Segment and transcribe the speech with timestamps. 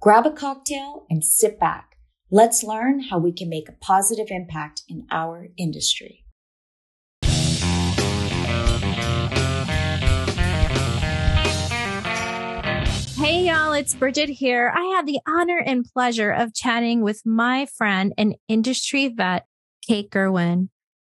[0.00, 1.96] Grab a cocktail and sit back.
[2.30, 6.24] Let's learn how we can make a positive impact in our industry.
[13.16, 14.72] Hey, y'all, it's Bridget here.
[14.72, 19.46] I had the honor and pleasure of chatting with my friend and industry vet,
[19.84, 20.68] Kate Gerwin.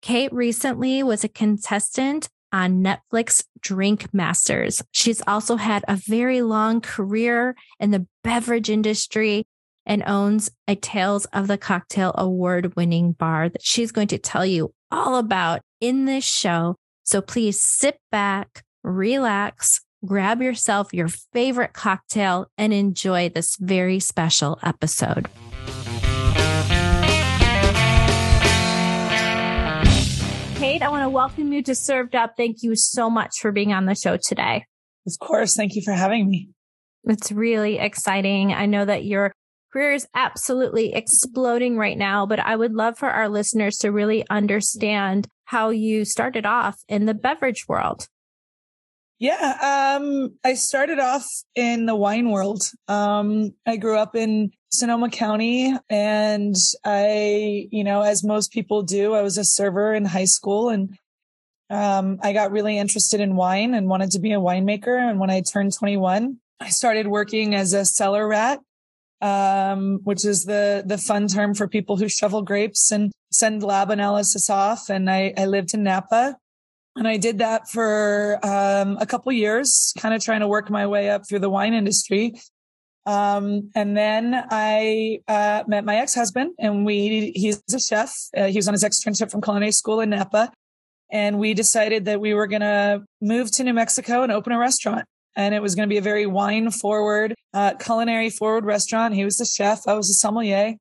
[0.00, 4.82] Kate recently was a contestant on Netflix Drink Masters.
[4.90, 9.46] She's also had a very long career in the beverage industry
[9.86, 14.46] and owns a Tales of the Cocktail award winning bar that she's going to tell
[14.46, 16.76] you all about in this show.
[17.02, 24.58] So please sit back, relax, grab yourself your favorite cocktail and enjoy this very special
[24.62, 25.28] episode.
[30.60, 32.34] Kate, I want to welcome you to Served Up.
[32.36, 34.66] Thank you so much for being on the show today.
[35.06, 35.56] Of course.
[35.56, 36.50] Thank you for having me.
[37.04, 38.52] It's really exciting.
[38.52, 39.32] I know that your
[39.72, 44.22] career is absolutely exploding right now, but I would love for our listeners to really
[44.28, 48.06] understand how you started off in the beverage world.
[49.20, 52.62] Yeah, um, I started off in the wine world.
[52.88, 59.12] Um, I grew up in Sonoma County and I, you know, as most people do,
[59.12, 60.96] I was a server in high school and
[61.68, 64.98] um, I got really interested in wine and wanted to be a winemaker.
[64.98, 68.60] And when I turned 21, I started working as a cellar rat,
[69.20, 73.90] um, which is the, the fun term for people who shovel grapes and send lab
[73.90, 74.88] analysis off.
[74.88, 76.38] And I, I lived in Napa
[76.96, 80.86] and I did that for um, a couple years, kind of trying to work my
[80.86, 82.34] way up through the wine industry.
[83.06, 88.14] Um, and then I uh, met my ex-husband, and we he's a chef.
[88.36, 90.52] Uh, he was on his externship from culinary school in Napa,
[91.10, 94.58] and we decided that we were going to move to New Mexico and open a
[94.58, 95.06] restaurant.
[95.36, 99.14] And it was going to be a very wine forward, uh, culinary forward restaurant.
[99.14, 99.86] He was the chef.
[99.86, 100.74] I was a sommelier.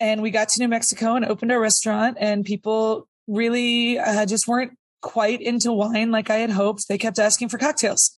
[0.00, 4.46] And we got to New Mexico and opened a restaurant and people really uh, just
[4.46, 6.88] weren't quite into wine like I had hoped.
[6.88, 8.18] They kept asking for cocktails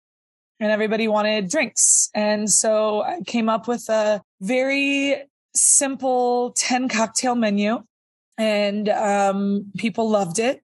[0.61, 2.11] and everybody wanted drinks.
[2.15, 5.23] And so I came up with a very
[5.55, 7.83] simple 10 cocktail menu
[8.37, 10.63] and um, people loved it.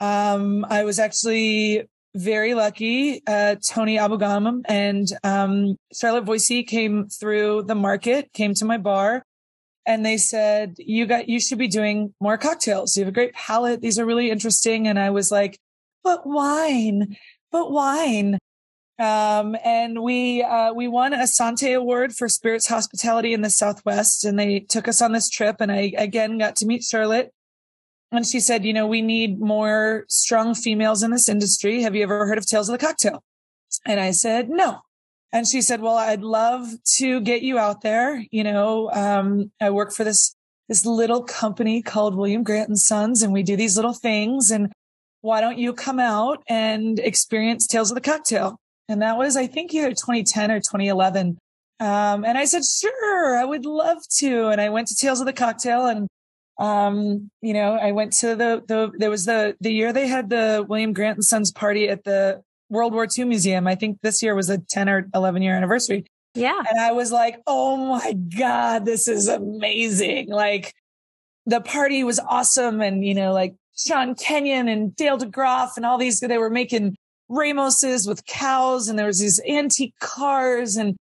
[0.00, 3.22] Um, I was actually very lucky.
[3.26, 9.24] Uh, Tony Abou-Ganim and um, Charlotte Voisey came through the market, came to my bar,
[9.86, 12.96] and they said, you got, you should be doing more cocktails.
[12.96, 13.80] You have a great palate.
[13.80, 14.88] These are really interesting.
[14.88, 15.58] And I was like,
[16.02, 17.16] but wine,
[17.52, 18.38] but wine.
[18.98, 24.24] Um, and we, uh, we won a Sante award for spirits hospitality in the Southwest.
[24.24, 25.56] And they took us on this trip.
[25.60, 27.32] And I again got to meet Charlotte.
[28.12, 31.82] And she said, you know, we need more strong females in this industry.
[31.82, 33.22] Have you ever heard of Tales of the Cocktail?
[33.84, 34.80] And I said, no.
[35.34, 36.68] And she said, well, I'd love
[36.98, 38.24] to get you out there.
[38.30, 40.36] You know, um, I work for this,
[40.68, 44.52] this little company called William Grant and Sons, and we do these little things.
[44.52, 44.72] And
[45.22, 48.60] why don't you come out and experience Tales of the Cocktail?
[48.88, 51.36] And that was, I think either 2010 or 2011.
[51.80, 54.50] Um, and I said, sure, I would love to.
[54.50, 56.06] And I went to Tales of the Cocktail and,
[56.60, 60.30] um, you know, I went to the, the, there was the, the year they had
[60.30, 62.40] the William Grant and Sons party at the
[62.74, 63.66] World War II Museum.
[63.66, 66.04] I think this year was a 10 or 11 year anniversary.
[66.34, 66.60] Yeah.
[66.68, 70.28] And I was like, oh my God, this is amazing.
[70.28, 70.74] Like
[71.46, 72.80] the party was awesome.
[72.80, 76.96] And, you know, like Sean Kenyon and Dale DeGroff and all these, they were making
[77.30, 80.96] Ramoses with cows and there was these antique cars and,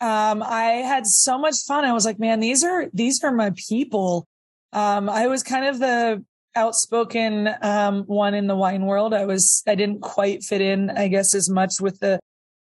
[0.00, 1.84] um, I had so much fun.
[1.84, 4.26] I was like, man, these are, these are my people.
[4.72, 6.24] Um, I was kind of the
[6.56, 9.14] outspoken um, one in the wine world.
[9.14, 12.20] I was I didn't quite fit in, I guess, as much with the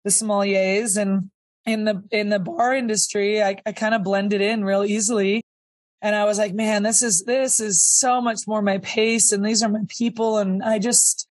[0.03, 1.29] the sommeliers and
[1.65, 3.41] in the in the bar industry.
[3.43, 5.41] I, I kind of blended in real easily.
[6.01, 9.45] And I was like, man, this is this is so much more my pace, and
[9.45, 10.37] these are my people.
[10.37, 11.27] And I just,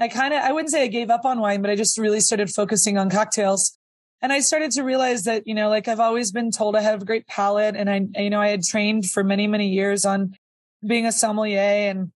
[0.00, 2.18] I kind of, I wouldn't say I gave up on wine, but I just really
[2.18, 3.78] started focusing on cocktails.
[4.20, 7.02] And I started to realize that, you know, like I've always been told I have
[7.02, 10.34] a great palate, and I, you know, I had trained for many, many years on
[10.86, 12.12] being a sommelier and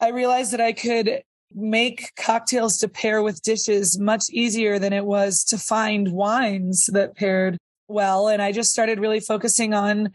[0.00, 1.22] I realized that I could
[1.54, 7.14] make cocktails to pair with dishes much easier than it was to find wines that
[7.14, 7.56] paired
[7.86, 8.26] well.
[8.26, 10.14] And I just started really focusing on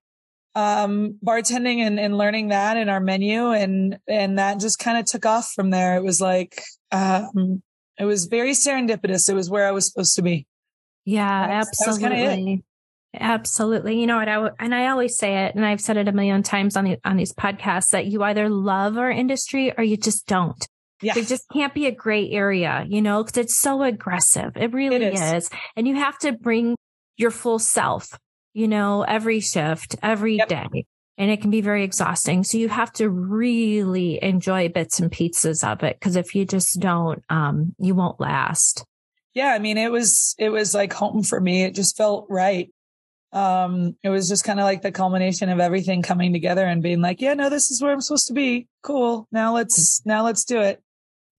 [0.55, 3.51] um, bartending and, and learning that in our menu.
[3.51, 5.95] And, and that just kind of took off from there.
[5.95, 6.61] It was like,
[6.91, 7.61] um,
[7.97, 9.29] it was very serendipitous.
[9.29, 10.47] It was where I was supposed to be.
[11.05, 12.63] Yeah, That's, absolutely.
[13.19, 13.99] Absolutely.
[13.99, 14.29] You know what?
[14.29, 16.97] I, and I always say it, and I've said it a million times on the,
[17.03, 20.67] on these podcasts that you either love our industry or you just don't.
[21.01, 21.13] Yeah.
[21.13, 24.57] There just can't be a gray area, you know, because it's so aggressive.
[24.57, 25.21] It really it is.
[25.21, 25.49] is.
[25.75, 26.75] And you have to bring
[27.17, 28.17] your full self
[28.57, 30.47] you know, every shift, every yep.
[30.47, 30.85] day,
[31.19, 32.43] And it can be very exhausting.
[32.43, 36.01] So you have to really enjoy bits and pieces of it.
[36.01, 38.83] Cause if you just don't, um, you won't last.
[39.35, 39.49] Yeah.
[39.49, 41.65] I mean, it was, it was like home for me.
[41.65, 42.71] It just felt right.
[43.33, 47.01] Um, it was just kind of like the culmination of everything coming together and being
[47.01, 48.68] like, yeah, no, this is where I'm supposed to be.
[48.83, 49.27] Cool.
[49.31, 50.81] Now let's, now let's do it.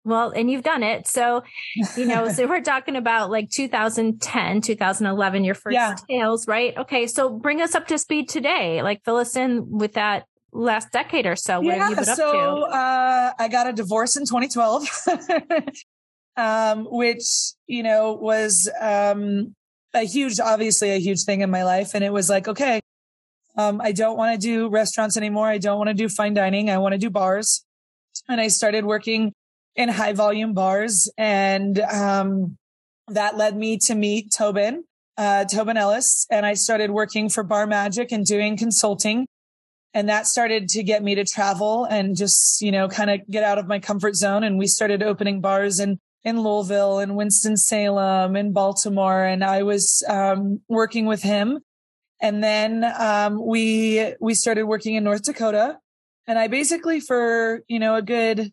[0.05, 1.07] Well, and you've done it.
[1.07, 1.43] So,
[1.97, 5.97] you know, so we're talking about like 2010, 2011, your first yeah.
[6.09, 6.77] tales, right?
[6.79, 7.07] Okay.
[7.07, 8.83] So bring us up to speed today.
[8.83, 11.61] Like fill us in with that last decade or so.
[11.61, 12.77] What yeah, have you been so, up to?
[12.77, 14.89] Uh, I got a divorce in 2012,
[16.37, 17.27] um, which,
[17.67, 19.55] you know, was, um,
[19.95, 21.95] a huge, obviously a huge thing in my life.
[21.95, 22.81] And it was like, okay,
[23.57, 25.49] um, I don't want to do restaurants anymore.
[25.49, 26.71] I don't want to do fine dining.
[26.71, 27.65] I want to do bars.
[28.29, 29.33] And I started working
[29.75, 31.11] in high volume bars.
[31.17, 32.57] And um,
[33.09, 34.85] that led me to meet Tobin,
[35.17, 36.27] uh, Tobin Ellis.
[36.31, 39.27] And I started working for Bar Magic and doing consulting.
[39.95, 43.43] And that started to get me to travel and just, you know, kind of get
[43.43, 44.45] out of my comfort zone.
[44.45, 49.25] And we started opening bars in, in Louisville and Winston-Salem and Baltimore.
[49.25, 51.61] And I was um, working with him.
[52.21, 55.79] And then um, we we started working in North Dakota.
[56.27, 58.53] And I basically for, you know, a good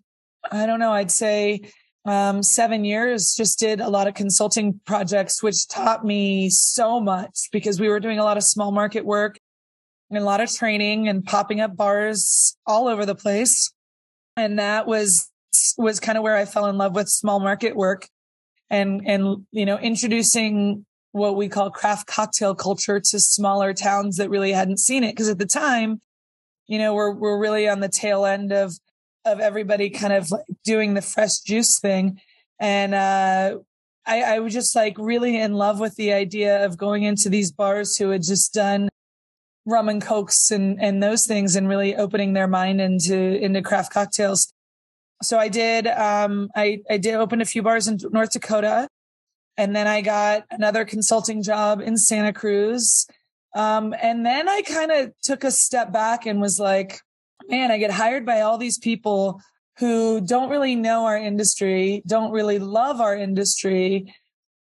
[0.52, 1.62] I don't know, I'd say
[2.06, 7.50] um, seven years, just did a lot of consulting projects, which taught me so much
[7.52, 9.40] because we were doing a lot of small market work
[10.10, 13.74] and a lot of training and popping up bars all over the place.
[14.38, 15.32] And that was,
[15.78, 18.08] was kind of where I fell in love with small market work
[18.70, 24.30] and, and, you know, introducing what we call craft cocktail culture to smaller towns that
[24.30, 25.16] really hadn't seen it.
[25.16, 26.02] Cause at the time,
[26.68, 28.74] you know, we're, we're really on the tail end of
[29.24, 32.20] of everybody kind of like doing the fresh juice thing.
[32.60, 33.58] And, uh,
[34.06, 37.52] I, I was just like really in love with the idea of going into these
[37.52, 38.88] bars who had just done
[39.66, 43.92] rum and cokes and, and those things and really opening their mind into, into craft
[43.92, 44.54] cocktails.
[45.22, 48.90] So I did, um, I, I did open a few bars in North Dakota
[49.58, 53.08] and then I got another consulting job in Santa Cruz.
[53.56, 57.00] Um, and then I kind of took a step back and was like,
[57.48, 59.42] man, I get hired by all these people
[59.80, 64.14] who don't really know our industry, don't really love our industry.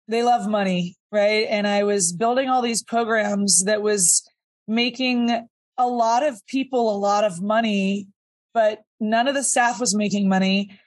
[0.07, 1.47] They love money, right?
[1.49, 4.27] And I was building all these programs that was
[4.67, 5.47] making
[5.77, 8.07] a lot of people a lot of money,
[8.53, 10.77] but none of the staff was making money.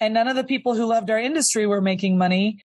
[0.00, 2.60] And none of the people who loved our industry were making money.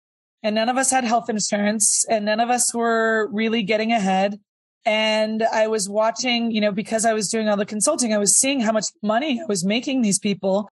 [0.42, 4.38] And none of us had health insurance and none of us were really getting ahead.
[4.84, 8.38] And I was watching, you know, because I was doing all the consulting, I was
[8.38, 10.70] seeing how much money I was making these people.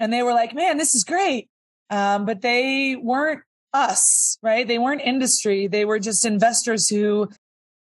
[0.00, 1.48] And they were like, man, this is great.
[1.90, 3.42] Um, but they weren't
[3.72, 4.66] us, right?
[4.66, 5.68] They weren't industry.
[5.68, 7.28] They were just investors who,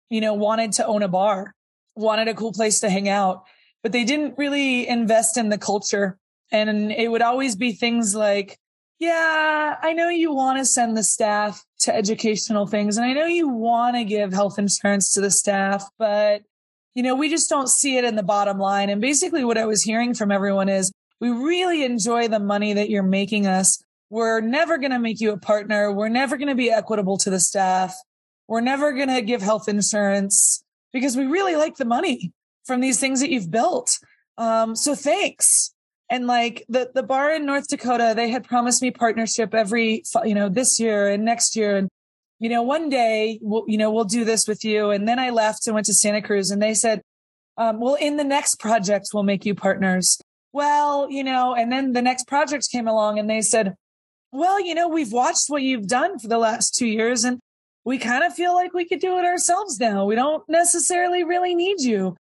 [0.09, 1.53] you know, wanted to own a bar,
[1.95, 3.45] wanted a cool place to hang out,
[3.83, 6.19] but they didn't really invest in the culture.
[6.51, 8.59] And it would always be things like,
[8.99, 13.27] yeah, I know you want to send the staff to educational things and I know
[13.27, 16.43] you want to give health insurance to the staff, but
[16.95, 18.91] you know, we just don't see it in the bottom line.
[18.91, 22.91] And basically what I was hearing from everyone is we really enjoy the money that
[22.91, 23.81] you're making us.
[24.11, 25.93] We're never going to make you a partner.
[25.93, 27.95] We're never going to be equitable to the staff.
[28.49, 32.33] We're never going to give health insurance because we really like the money
[32.69, 33.99] from these things that you've built.
[34.37, 35.75] Um, so thanks.
[36.11, 40.35] And like the, the bar in North Dakota, they had promised me partnership every, you
[40.35, 41.77] know, this year and next year.
[41.77, 41.89] And,
[42.39, 44.91] you know, one day, we'll, you know, we'll do this with you.
[44.91, 47.03] And then I left and went to Santa Cruz and they said,
[47.57, 50.19] um, well, in the next project, we'll make you partners.
[50.53, 53.75] Well, you know, and then the next project came along and they said,
[54.31, 57.41] well, you know, we've watched what you've done for the last two years and
[57.85, 60.05] we kind of feel like we could do it ourselves now.
[60.05, 62.17] We don't necessarily really need you.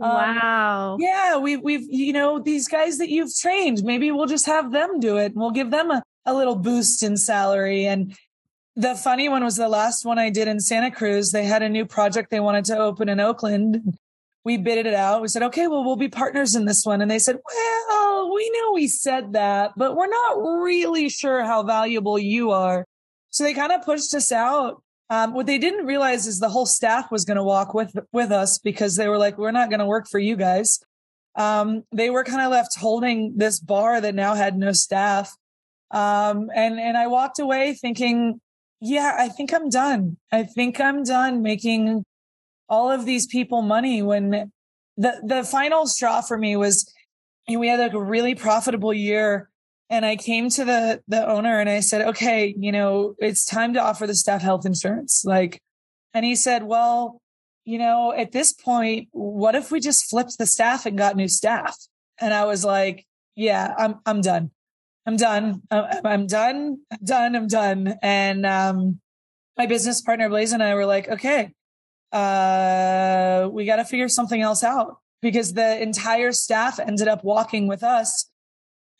[0.00, 0.94] Um, wow.
[0.94, 4.72] Um, yeah, we, we've, you know, these guys that you've trained, maybe we'll just have
[4.72, 5.32] them do it.
[5.34, 7.86] We'll give them a, a little boost in salary.
[7.86, 8.16] And
[8.74, 11.30] the funny one was the last one I did in Santa Cruz.
[11.30, 13.98] They had a new project they wanted to open in Oakland.
[14.44, 15.22] We bidded it out.
[15.22, 17.00] We said, okay, well, we'll be partners in this one.
[17.00, 21.62] And they said, well, we know we said that, but we're not really sure how
[21.62, 22.86] valuable you are.
[23.30, 24.82] So they kind of pushed us out
[25.12, 28.32] Um, what they didn't realize is the whole staff was going to walk with with
[28.32, 30.80] us because they were like, "We're not going to work for you guys."
[31.36, 35.36] Um, they were kind of left holding this bar that now had no staff,
[35.90, 38.40] um, and and I walked away thinking,
[38.80, 40.16] "Yeah, I think I'm done.
[40.32, 42.06] I think I'm done making
[42.70, 44.50] all of these people money." When
[44.96, 46.90] the the final straw for me was,
[47.46, 49.50] we had like a really profitable year
[49.92, 53.74] and I came to the the owner and I said, "Okay, you know, it's time
[53.74, 55.60] to offer the staff health insurance." Like
[56.14, 57.20] and he said, "Well,
[57.66, 61.28] you know, at this point, what if we just flipped the staff and got new
[61.28, 61.76] staff?"
[62.18, 63.06] And I was like,
[63.36, 64.50] "Yeah, I'm I'm done.
[65.06, 65.62] I'm done.
[65.70, 66.78] I'm, I'm done.
[66.90, 67.36] I'm done.
[67.36, 68.98] I'm done." And um
[69.58, 71.52] my business partner Blaze and I were like, "Okay,
[72.12, 77.68] uh we got to figure something else out." Because the entire staff ended up walking
[77.68, 78.31] with us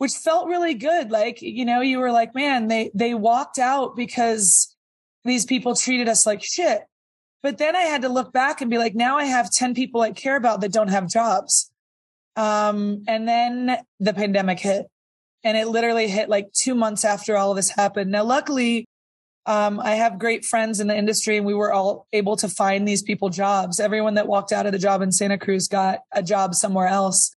[0.02, 1.12] which felt really good.
[1.12, 4.74] Like, you know, you were like, man, they, they walked out because
[5.22, 6.80] these people treated us like shit.
[7.40, 10.00] But then I had to look back and be like, now I have 10 people
[10.00, 11.70] I care about that don't have jobs.
[12.34, 14.86] Um, and then the pandemic hit
[15.44, 18.10] and it literally hit like two months after all of this happened.
[18.10, 18.86] Now, luckily,
[19.46, 22.88] um, I have great friends in the industry and we were all able to find
[22.88, 23.78] these people jobs.
[23.78, 27.36] Everyone that walked out of the job in Santa Cruz got a job somewhere else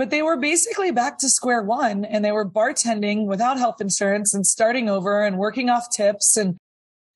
[0.00, 4.32] but they were basically back to square one and they were bartending without health insurance
[4.32, 6.56] and starting over and working off tips and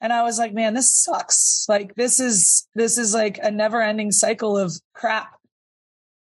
[0.02, 1.64] and I was like, man, this sucks.
[1.66, 5.32] Like this is this is like a never ending cycle of crap.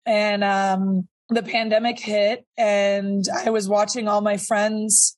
[0.06, 5.16] And um the pandemic hit and I was watching all my friends,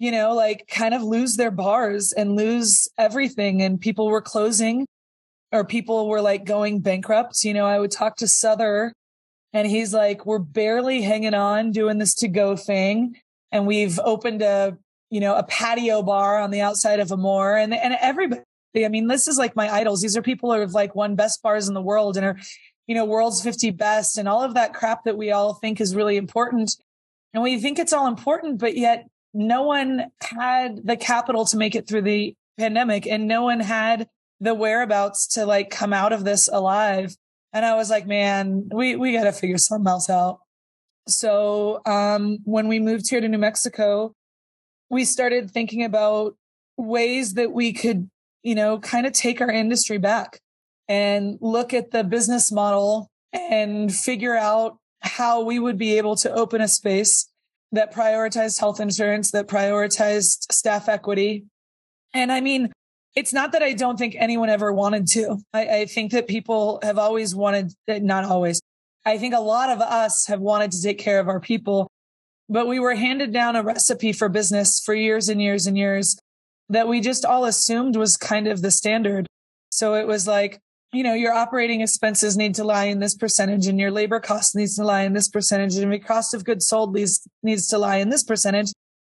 [0.00, 4.88] you know, like kind of lose their bars and lose everything and people were closing
[5.52, 7.44] or people were like going bankrupt.
[7.44, 8.92] You know, I would talk to Sother
[9.52, 13.16] and he's like, we're barely hanging on doing this to go thing.
[13.52, 14.78] And we've opened a,
[15.10, 18.44] you know, a patio bar on the outside of Amore and, and everybody,
[18.76, 20.02] I mean, this is like my idols.
[20.02, 22.36] These are people who have like won best bars in the world and are,
[22.86, 25.96] you know, world's 50 best and all of that crap that we all think is
[25.96, 26.76] really important.
[27.34, 31.74] And we think it's all important, but yet no one had the capital to make
[31.74, 34.08] it through the pandemic and no one had
[34.40, 37.16] the whereabouts to like come out of this alive.
[37.52, 40.40] And I was like, man, we, we got to figure something else out.
[41.08, 44.12] So, um, when we moved here to New Mexico,
[44.90, 46.36] we started thinking about
[46.76, 48.08] ways that we could,
[48.42, 50.38] you know, kind of take our industry back
[50.88, 56.32] and look at the business model and figure out how we would be able to
[56.32, 57.30] open a space
[57.72, 61.44] that prioritized health insurance, that prioritized staff equity.
[62.12, 62.72] And I mean,
[63.16, 65.38] it's not that I don't think anyone ever wanted to.
[65.52, 68.60] I, I, think that people have always wanted, not always.
[69.04, 71.90] I think a lot of us have wanted to take care of our people,
[72.48, 76.18] but we were handed down a recipe for business for years and years and years
[76.68, 79.26] that we just all assumed was kind of the standard.
[79.72, 80.60] So it was like,
[80.92, 84.54] you know, your operating expenses need to lie in this percentage and your labor cost
[84.54, 87.78] needs to lie in this percentage and your cost of goods sold needs, needs to
[87.78, 88.68] lie in this percentage.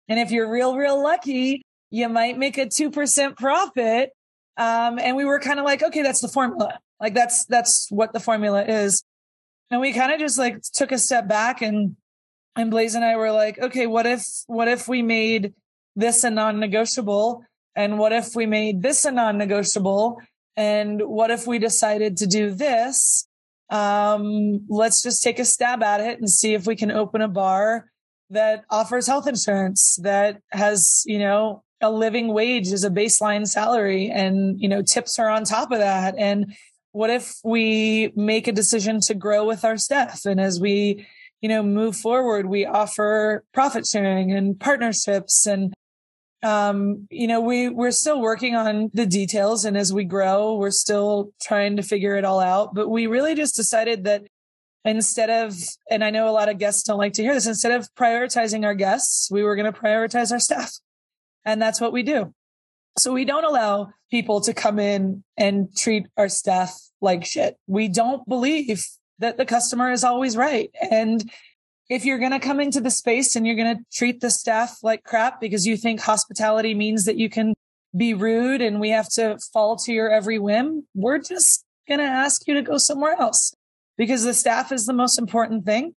[0.07, 4.11] And if you're real, real lucky, you might make a 2% profit.
[4.57, 6.79] Um, and we were kind of like, okay, that's the formula.
[6.99, 9.03] Like that's, that's what the formula is.
[9.69, 11.95] And we kind of just like took a step back and,
[12.55, 15.53] and Blaze and I were like, okay, what if, what if we made
[15.95, 17.43] this a non-negotiable?
[17.75, 20.19] And what if we made this a non-negotiable?
[20.57, 23.27] And what if we decided to do this?
[23.69, 27.29] Um, let's just take a stab at it and see if we can open a
[27.29, 27.89] bar
[28.29, 34.09] that offers health insurance that has, you know, a living wage is a baseline salary
[34.09, 36.15] and, you know, tips are on top of that.
[36.17, 36.53] And
[36.91, 40.25] what if we make a decision to grow with our staff?
[40.25, 41.07] And as we,
[41.41, 45.73] you know, move forward, we offer profit sharing and partnerships and,
[46.43, 49.63] um, you know, we, we're still working on the details.
[49.63, 52.73] And as we grow, we're still trying to figure it all out.
[52.73, 54.23] But we really just decided that
[54.83, 55.55] instead of,
[55.89, 58.65] and I know a lot of guests don't like to hear this, instead of prioritizing
[58.65, 60.79] our guests, we were going to prioritize our staff.
[61.45, 62.33] And that's what we do.
[62.97, 67.57] So we don't allow people to come in and treat our staff like shit.
[67.67, 68.83] We don't believe
[69.19, 70.69] that the customer is always right.
[70.91, 71.31] And
[71.89, 74.77] if you're going to come into the space and you're going to treat the staff
[74.83, 77.53] like crap because you think hospitality means that you can
[77.95, 82.05] be rude and we have to fall to your every whim, we're just going to
[82.05, 83.53] ask you to go somewhere else
[83.97, 85.93] because the staff is the most important thing.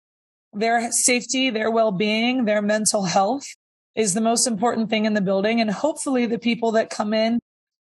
[0.52, 3.46] Their safety, their well-being, their mental health
[3.94, 5.60] is the most important thing in the building.
[5.60, 7.38] And hopefully the people that come in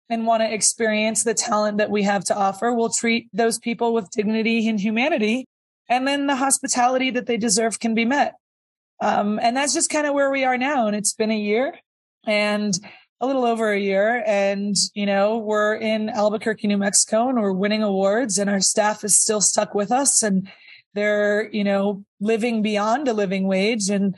[0.10, 3.94] and want to experience the talent that we have to offer will treat those people
[3.94, 5.46] with dignity and humanity.
[5.90, 8.36] And then the hospitality that they deserve can be met.
[9.02, 10.88] Um, and that's just kind of where we are now.
[10.88, 11.74] And it's been a year
[12.26, 12.74] and
[13.22, 17.52] a little over a year and, you know, we're in Albuquerque, New Mexico and we're
[17.52, 20.50] winning awards and our staff is still stuck with us and
[20.94, 24.16] they're, you know, living beyond a living wage and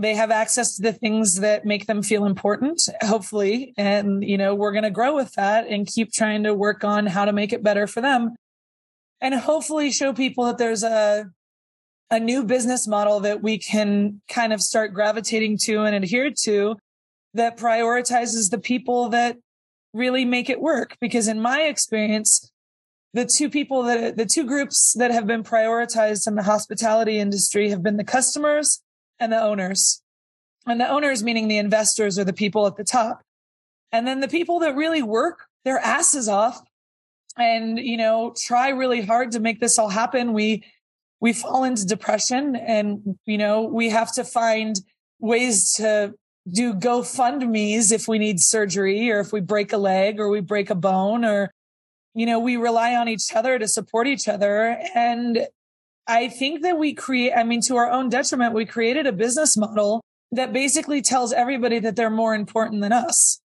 [0.00, 3.74] they have access to the things that make them feel important, hopefully.
[3.76, 7.06] And, you know, we're going to grow with that and keep trying to work on
[7.06, 8.34] how to make it better for them
[9.20, 11.30] and hopefully show people that there's a,
[12.10, 16.76] a new business model that we can kind of start gravitating to and adhere to
[17.34, 19.36] that prioritizes the people that
[19.92, 20.96] really make it work.
[21.00, 22.50] Because in my experience,
[23.14, 27.70] the two people that the two groups that have been prioritized in the hospitality industry
[27.70, 28.80] have been the customers
[29.20, 30.02] and the owners.
[30.66, 33.22] And the owners, meaning the investors or the people at the top.
[33.90, 36.60] And then the people that really work their asses off
[37.36, 40.32] and, you know, try really hard to make this all happen.
[40.32, 40.64] We,
[41.20, 44.76] we fall into depression and, you know, we have to find
[45.20, 46.14] ways to
[46.50, 50.70] do GoFundMe's if we need surgery or if we break a leg or we break
[50.70, 51.52] a bone or,
[52.14, 54.78] you know, we rely on each other to support each other.
[54.94, 55.46] And
[56.08, 59.56] I think that we create, I mean, to our own detriment, we created a business
[59.56, 63.40] model that basically tells everybody that they're more important than us.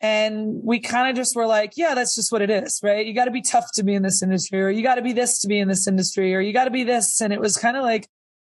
[0.00, 3.04] And we kind of just were like, yeah, that's just what it is, right?
[3.04, 5.12] You got to be tough to be in this industry, or you got to be
[5.12, 7.20] this to be in this industry, or you got to be this.
[7.20, 8.08] And it was kind of like,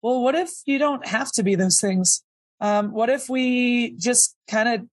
[0.02, 2.24] well, what if you don't have to be those things?
[2.60, 4.86] Um, what if we just kind of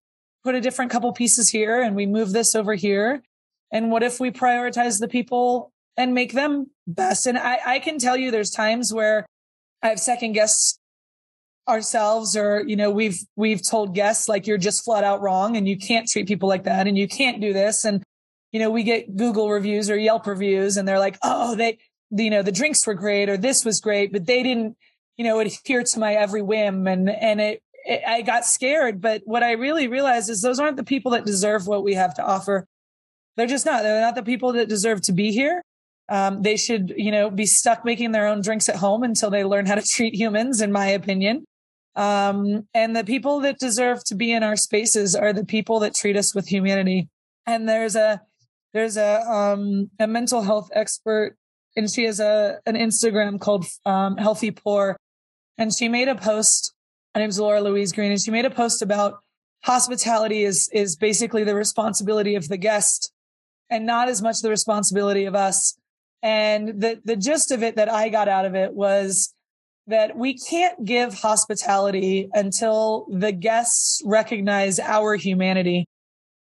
[0.44, 3.22] put a different couple pieces here and we move this over here?
[3.72, 7.26] And what if we prioritize the people and make them best?
[7.26, 9.26] And I, I can tell you there's times where
[9.82, 10.78] I've second guessed
[11.68, 15.68] ourselves or, you know, we've, we've told guests like you're just flat out wrong and
[15.68, 17.84] you can't treat people like that and you can't do this.
[17.84, 18.02] And,
[18.50, 21.78] you know, we get Google reviews or Yelp reviews and they're like, Oh, they,
[22.10, 24.76] you know, the drinks were great or this was great, but they didn't,
[25.16, 26.86] you know, adhere to my every whim.
[26.86, 29.00] And, and it, it, I got scared.
[29.00, 32.14] But what I really realized is those aren't the people that deserve what we have
[32.14, 32.66] to offer.
[33.36, 33.82] They're just not.
[33.82, 35.62] They're not the people that deserve to be here.
[36.12, 39.44] Um, they should, you know, be stuck making their own drinks at home until they
[39.44, 41.44] learn how to treat humans, in my opinion.
[41.96, 45.94] Um, and the people that deserve to be in our spaces are the people that
[45.94, 47.08] treat us with humanity.
[47.46, 48.20] And there's a,
[48.74, 51.36] there's a, um, a mental health expert
[51.76, 54.98] and she has a, an Instagram called, um, healthy poor
[55.58, 56.74] and she made a post.
[57.14, 59.20] Her name's Laura Louise Green, and she made a post about
[59.64, 63.12] hospitality is is basically the responsibility of the guest
[63.70, 65.76] and not as much the responsibility of us.
[66.22, 69.34] And the the gist of it that I got out of it was
[69.88, 75.86] that we can't give hospitality until the guests recognize our humanity.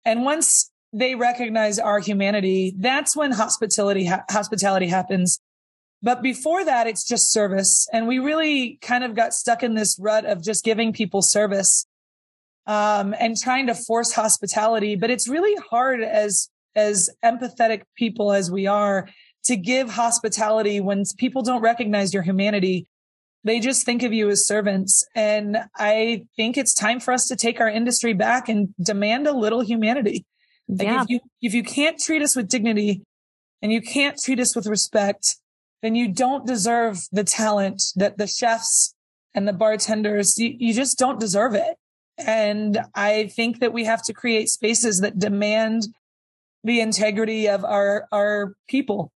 [0.06, 5.40] And once they recognize our humanity, that's when hospitality ha- hospitality happens.
[6.04, 7.88] But before that, it's just service.
[7.94, 11.86] And we really kind of got stuck in this rut of just giving people service,
[12.68, 14.96] um, and trying to force hospitality.
[14.96, 19.10] But it's really hard as, as empathetic people as we are
[19.46, 22.88] to give hospitality when people don't recognize your humanity.
[23.44, 25.04] They just think of you as servants.
[25.16, 29.34] And I think it's time for us to take our industry back and demand a
[29.34, 30.26] little humanity.
[30.68, 31.02] Like yeah.
[31.02, 33.02] if you, if you can't treat us with dignity
[33.62, 35.38] and you can't treat us with respect,
[35.82, 38.94] then you don't deserve the talent that the chefs
[39.34, 41.76] and the bartenders, you, you just don't deserve it.
[42.18, 45.88] And I think that we have to create spaces that demand
[46.64, 49.12] the integrity of our, our people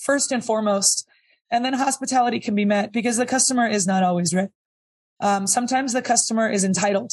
[0.00, 1.06] first and foremost.
[1.50, 4.50] And then hospitality can be met because the customer is not always right.
[5.20, 7.12] Um, sometimes the customer is entitled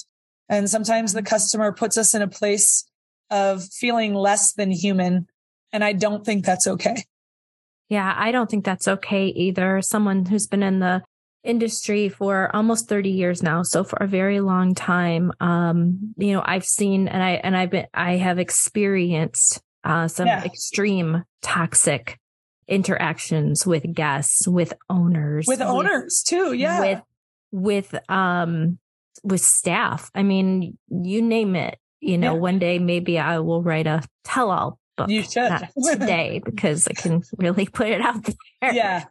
[0.49, 2.85] and sometimes the customer puts us in a place
[3.29, 5.27] of feeling less than human.
[5.73, 7.03] And I don't think that's okay.
[7.89, 9.81] Yeah, I don't think that's okay either.
[9.81, 11.03] Someone who's been in the
[11.43, 13.63] industry for almost 30 years now.
[13.63, 17.69] So for a very long time, um, you know, I've seen and I, and I've
[17.69, 20.43] been, I have experienced, uh, some yeah.
[20.43, 22.19] extreme toxic
[22.67, 26.53] interactions with guests, with owners, with, with owners too.
[26.53, 26.79] Yeah.
[26.81, 27.01] With,
[27.51, 28.79] with, um,
[29.23, 30.11] with staff.
[30.13, 31.79] I mean, you name it.
[31.99, 32.39] You know, yeah.
[32.39, 35.09] one day maybe I will write a tell all book.
[35.09, 35.67] You should.
[35.83, 38.73] Today because I can really put it out there.
[38.73, 39.05] Yeah.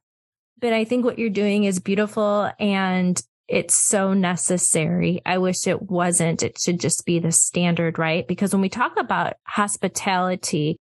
[0.61, 5.21] But I think what you're doing is beautiful and it's so necessary.
[5.25, 6.42] I wish it wasn't.
[6.42, 8.27] It should just be the standard, right?
[8.27, 10.79] Because when we talk about hospitality,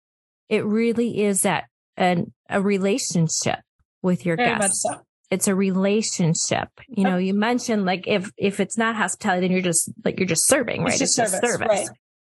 [0.49, 1.65] it really is that
[1.97, 3.59] an, a relationship
[4.01, 4.83] with your Very guests.
[4.83, 5.01] So.
[5.31, 6.69] It's a relationship.
[6.87, 10.27] You know, you mentioned like if if it's not hospitality, then you're just like you're
[10.27, 10.89] just serving, right?
[10.91, 11.67] It's just it's service, service.
[11.67, 11.89] Right.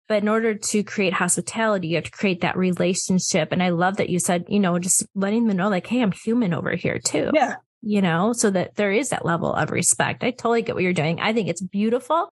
[0.08, 3.52] But in order to create hospitality, you have to create that relationship.
[3.52, 6.14] And I love that you said, you know, just letting them know like, Hey, I'm
[6.14, 7.32] human over here too.
[7.34, 7.56] Yeah.
[7.82, 10.24] You know, so that there is that level of respect.
[10.24, 11.20] I totally get what you're doing.
[11.20, 12.30] I think it's beautiful.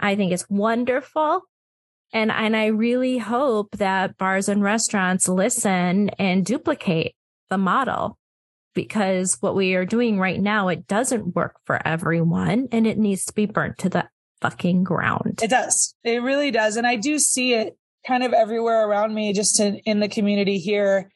[0.00, 1.42] I think it's wonderful.
[2.12, 7.14] And, and I really hope that bars and restaurants listen and duplicate
[7.50, 8.18] the model
[8.74, 13.24] because what we are doing right now, it doesn't work for everyone and it needs
[13.24, 14.08] to be burnt to the
[14.40, 15.40] fucking ground.
[15.42, 15.94] It does.
[16.04, 16.76] It really does.
[16.76, 20.58] And I do see it kind of everywhere around me, just in, in the community
[20.58, 21.10] here.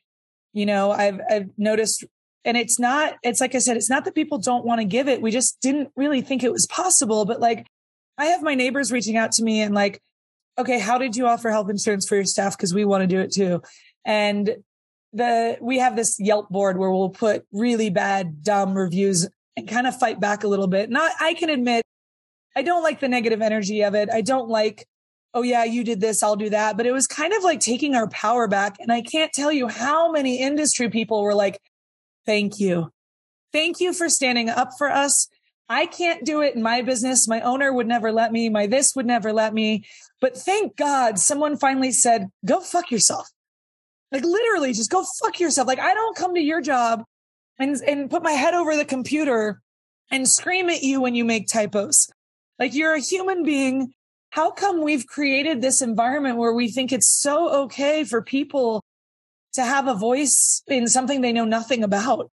[0.52, 2.04] You know, I've, I've noticed
[2.44, 5.08] and it's not, it's like I said, it's not that people don't want to give
[5.08, 5.20] it.
[5.20, 7.24] We just didn't really think it was possible.
[7.26, 7.66] But like,
[8.16, 10.00] I have my neighbors reaching out to me and like,
[10.60, 12.56] okay, how did you offer health insurance for your staff?
[12.56, 13.62] Cause we want to do it too.
[14.04, 14.56] And
[15.12, 19.86] the, we have this Yelp board where we'll put really bad, dumb reviews and kind
[19.86, 20.90] of fight back a little bit.
[20.90, 21.82] Not, I can admit,
[22.56, 24.08] I don't like the negative energy of it.
[24.10, 24.86] I don't like,
[25.34, 26.76] oh yeah, you did this, I'll do that.
[26.76, 28.76] But it was kind of like taking our power back.
[28.80, 31.60] And I can't tell you how many industry people were like,
[32.26, 32.90] thank you.
[33.52, 35.28] Thank you for standing up for us.
[35.70, 37.28] I can't do it in my business.
[37.28, 38.48] My owner would never let me.
[38.48, 39.84] My this would never let me.
[40.20, 43.28] But thank God someone finally said, go fuck yourself.
[44.10, 45.68] Like literally just go fuck yourself.
[45.68, 47.04] Like I don't come to your job
[47.60, 49.62] and, and put my head over the computer
[50.10, 52.08] and scream at you when you make typos.
[52.58, 53.92] Like you're a human being.
[54.30, 58.82] How come we've created this environment where we think it's so okay for people
[59.52, 62.28] to have a voice in something they know nothing about?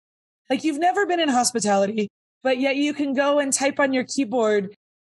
[0.48, 2.08] Like you've never been in hospitality,
[2.46, 4.72] but yet you can go and type on your keyboard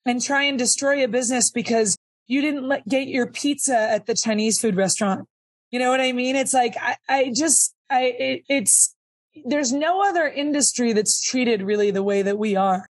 [0.06, 4.14] and try and destroy a business because you didn't let, get your pizza at the
[4.14, 5.28] Chinese food restaurant.
[5.70, 6.38] You know what I mean?
[6.38, 8.96] It's like, I, I just, I, it, it's,
[9.44, 12.86] there's no other industry that's treated really the way that we are.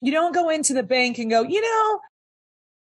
[0.00, 2.00] You don't go into the bank and go, you know,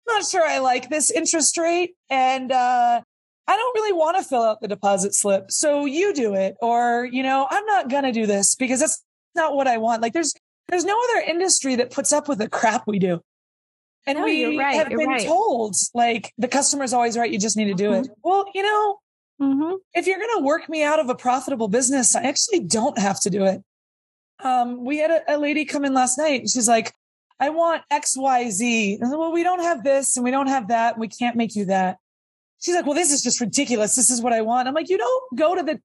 [0.07, 1.95] I'm not sure I like this interest rate.
[2.11, 3.01] And, uh,
[3.47, 5.49] I don't really want to fill out the deposit slip.
[5.49, 6.55] So you do it.
[6.61, 10.03] Or, you know, I'm not going to do this because that's not what I want.
[10.03, 10.35] Like there's,
[10.69, 13.21] there's no other industry that puts up with the crap we do.
[14.07, 15.25] And No, we right, have been right.
[15.25, 17.29] told like the customer's always right.
[17.31, 18.07] You just need to do it.
[18.23, 18.99] Well, you know,
[19.41, 19.75] Mm-hmm.
[19.93, 23.21] if you're going to work me out of a profitable business, I actually don't have
[23.21, 23.63] to do it.
[24.43, 26.93] Um, we had a, a lady come in last night and she's like,
[27.39, 28.99] I want X, Y, Z.
[29.01, 30.95] I said, well, we don't have this and we don't have that.
[30.95, 31.99] And we can't make you that.
[32.59, 33.95] She's like, well, this is just ridiculous.
[33.95, 34.67] This is what I want.
[34.67, 35.79] I'm like, you don't go to the,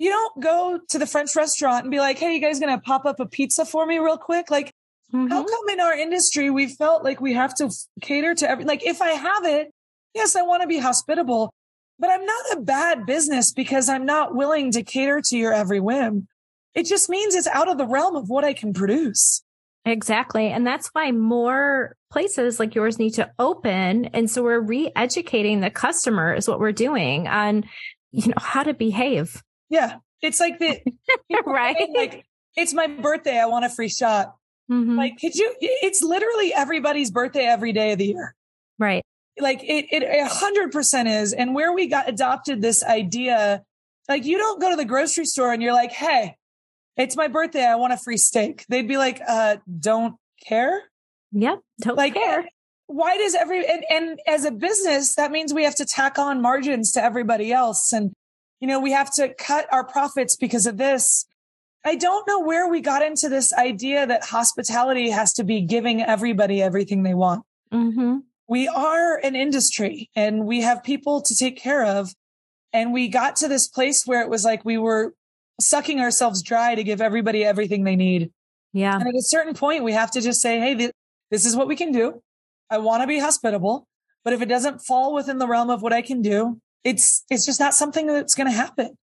[0.00, 2.80] you don't go to the French restaurant and be like, Hey, you guys going to
[2.82, 4.50] pop up a pizza for me real quick?
[4.50, 4.72] Like,
[5.12, 5.26] Mm-hmm.
[5.26, 7.68] how come in our industry we felt like we have to
[8.00, 9.72] cater to every, like if I have it,
[10.14, 11.52] yes, I want to be hospitable,
[11.98, 15.80] but I'm not a bad business because I'm not willing to cater to your every
[15.80, 16.28] whim.
[16.76, 19.42] It just means it's out of the realm of what I can produce.
[19.84, 20.46] Exactly.
[20.46, 24.04] And that's why more places like yours need to open.
[24.06, 27.64] And so we're re-educating the customer is what we're doing on,
[28.12, 29.42] you know, how to behave.
[29.70, 29.96] Yeah.
[30.20, 30.80] It's like the,
[31.46, 31.88] right.
[31.96, 32.24] like,
[32.56, 33.38] it's my birthday.
[33.38, 34.34] I want a free shot.
[34.70, 34.96] Mhm.
[34.96, 38.34] Like, could you, it's literally everybody's birthday every day of the year.
[38.78, 39.02] right.
[39.40, 41.32] like it, it a hundred percent is.
[41.32, 43.62] And where we got adopted this idea,
[44.08, 46.36] like you don't go to the grocery store and you're like, Hey,
[46.96, 47.64] it's my birthday.
[47.64, 48.66] I want a free steak.
[48.68, 50.82] They'd be like, uh, don't care.
[51.32, 51.60] Yep.
[51.80, 52.46] Don't Like, care.
[52.88, 56.42] why does every, and, and as a business, that means we have to tack on
[56.42, 57.92] margins to everybody else.
[57.92, 58.12] And,
[58.60, 61.26] you know, we have to cut our profits because of this.
[61.84, 66.02] I don't know where we got into this idea that hospitality has to be giving
[66.02, 68.18] everybody everything they want Mm-hmm.
[68.48, 72.12] we are an industry and we have people to take care of.
[72.72, 75.14] And we got to this place where it was like we were
[75.60, 78.32] sucking ourselves dry to give everybody everything they need.
[78.72, 78.94] Yeah.
[78.96, 80.92] And at a certain point, we have to just say, Hey, th-
[81.30, 82.22] this is what we can do.
[82.68, 83.86] I want to be hospitable,
[84.24, 87.46] but if it doesn't fall within the realm of what I can do, it's, it's
[87.46, 88.96] just not something that's going to happen.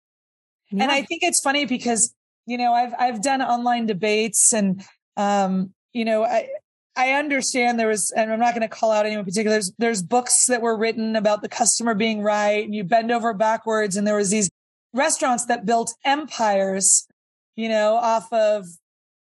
[0.71, 2.13] And I think it's funny because,
[2.45, 4.83] you know, I've, I've done online debates and,
[5.15, 6.49] um, you know, I,
[6.97, 9.55] I understand there was, and I'm not going to call out anyone in particular.
[9.55, 13.33] There's, there's books that were written about the customer being right and you bend over
[13.33, 13.95] backwards.
[13.95, 14.49] And there was these
[14.93, 17.07] restaurants that built empires,
[17.55, 18.65] you know, off of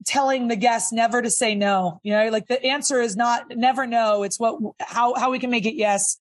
[0.05, 1.99] telling the guests never to say no.
[2.03, 4.23] You know, like the answer is not never no.
[4.23, 6.17] It's what, how, how we can make it yes.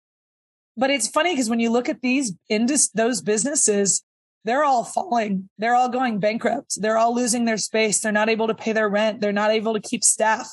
[0.77, 4.03] But it's funny because when you look at these indus, those businesses,
[4.45, 5.49] they're all falling.
[5.57, 6.81] They're all going bankrupt.
[6.81, 7.99] They're all losing their space.
[7.99, 9.21] They're not able to pay their rent.
[9.21, 10.49] They're not able to keep staff.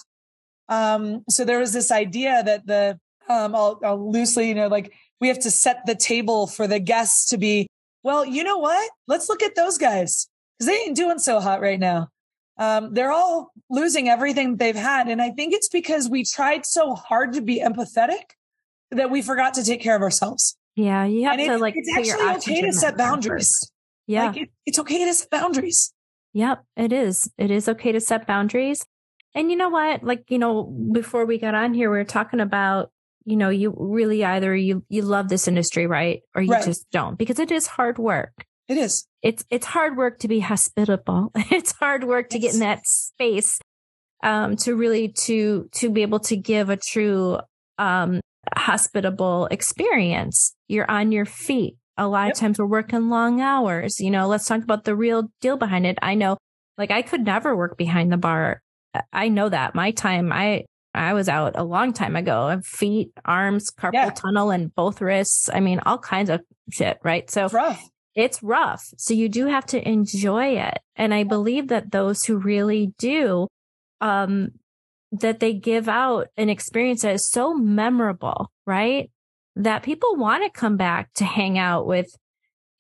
[0.68, 4.92] Um, so there was this idea that the, um, I'll, I'll loosely, you know, like
[5.20, 7.66] we have to set the table for the guests to be,
[8.02, 8.90] well, you know what?
[9.06, 10.28] Let's look at those guys
[10.58, 12.08] because they ain't doing so hot right now.
[12.58, 15.08] Um, they're all losing everything they've had.
[15.08, 18.32] And I think it's because we tried so hard to be empathetic
[18.90, 20.56] that we forgot to take care of ourselves.
[20.76, 21.04] Yeah.
[21.04, 23.58] You have And to it's, like it's actually okay to set boundaries.
[23.58, 23.72] first.
[24.06, 24.26] Yeah.
[24.26, 25.92] Like it, it's okay to set boundaries.
[26.34, 27.30] Yep, it is.
[27.38, 28.84] It is okay to set boundaries.
[29.34, 30.04] And you know what?
[30.04, 32.90] Like, you know, before we got on here, we were talking about
[33.28, 36.22] you know, you really either you you love this industry, right?
[36.34, 36.64] Or you right.
[36.64, 38.32] just don't because it is hard work.
[38.68, 39.06] It is.
[39.22, 41.30] It's it's hard work to be hospitable.
[41.50, 43.60] It's hard work to get in that space
[44.22, 47.38] um to really to to be able to give a true
[47.76, 48.20] um
[48.56, 50.54] hospitable experience.
[50.68, 51.76] You're on your feet.
[51.96, 52.34] A lot yep.
[52.34, 54.00] of times we're working long hours.
[54.00, 55.98] You know, let's talk about the real deal behind it.
[56.00, 56.38] I know
[56.78, 58.62] like I could never work behind the bar.
[59.12, 62.60] I know that my time, I, I was out a long time ago.
[62.64, 64.10] Feet, arms, carpal yeah.
[64.10, 65.50] tunnel, and both wrists.
[65.52, 67.28] I mean, all kinds of shit, right?
[67.28, 67.88] So it's rough.
[68.14, 68.84] It's rough.
[68.96, 70.78] So you do have to enjoy it.
[70.96, 73.48] And I believe that those who really do,
[74.00, 74.52] um,
[75.12, 79.10] that they give out an experience that is so memorable, right?
[79.56, 82.14] That people want to come back to hang out with,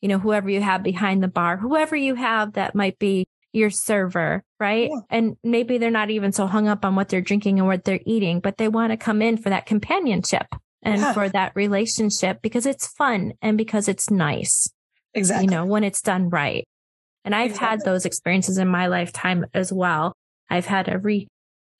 [0.00, 3.70] you know, whoever you have behind the bar, whoever you have that might be your
[3.70, 4.90] server, right?
[4.90, 5.00] Yeah.
[5.10, 8.00] And maybe they're not even so hung up on what they're drinking and what they're
[8.04, 10.46] eating, but they want to come in for that companionship
[10.82, 11.12] and yeah.
[11.12, 14.68] for that relationship because it's fun and because it's nice.
[15.14, 15.44] Exactly.
[15.44, 16.66] You know, when it's done right.
[17.24, 17.68] And I've exactly.
[17.68, 20.14] had those experiences in my lifetime as well.
[20.48, 21.28] I've had every,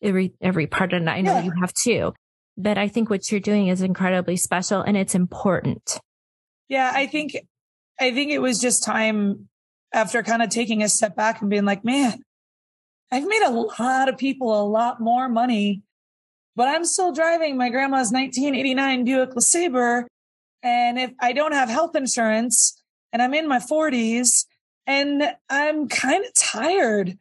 [0.02, 1.08] every, every part of it.
[1.08, 1.44] I know yeah.
[1.44, 2.14] you have too,
[2.56, 6.00] but I think what you're doing is incredibly special and it's important.
[6.68, 6.90] Yeah.
[6.94, 7.36] I think,
[8.00, 9.48] I think it was just time
[9.92, 12.22] after kind of taking a step back and being like, man,
[13.10, 15.82] I've made a lot of people a lot more money,
[16.56, 20.04] but I'm still driving my grandma's 1989 Buick LeSabre.
[20.62, 22.82] And if I don't have health insurance
[23.12, 24.44] and I'm in my 40s
[24.86, 27.18] and I'm kind of tired.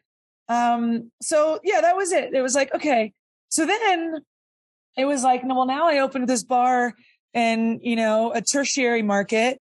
[0.50, 2.34] Um, so yeah, that was it.
[2.34, 3.14] It was like, okay.
[3.50, 4.22] So then
[4.98, 6.94] it was like, well, now I opened this bar
[7.34, 9.60] in, you know, a tertiary market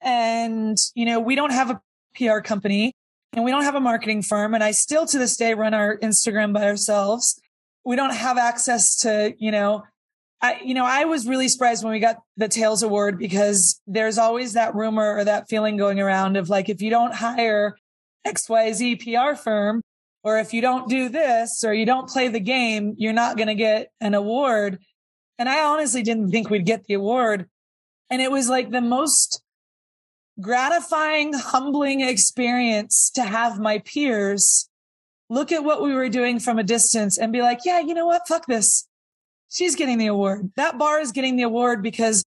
[0.00, 1.80] and, you know, we don't have a
[2.16, 2.94] PR company
[3.32, 4.54] and we don't have a marketing firm.
[4.54, 7.40] And I still to this day run our Instagram by ourselves.
[7.84, 9.84] We don't have access to, you know,
[10.40, 14.18] I, you know, I was really surprised when we got the Tales Award because there's
[14.18, 17.76] always that rumor or that feeling going around of like, if you don't hire
[18.26, 19.82] XYZ PR firm,
[20.22, 23.48] or if you don't do this or you don't play the game, you're not going
[23.48, 24.78] to get an award.
[25.38, 27.48] And I honestly didn't think we'd get the award.
[28.10, 29.42] And it was like the most
[30.40, 34.68] gratifying, humbling experience to have my peers
[35.30, 38.06] look at what we were doing from a distance and be like, yeah, you know
[38.06, 38.26] what?
[38.26, 38.88] Fuck this.
[39.50, 40.50] She's getting the award.
[40.56, 42.24] That bar is getting the award because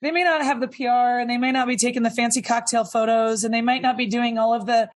[0.00, 2.84] they may not have the PR and they may not be taking the fancy cocktail
[2.84, 4.90] photos and they might not be doing all of the,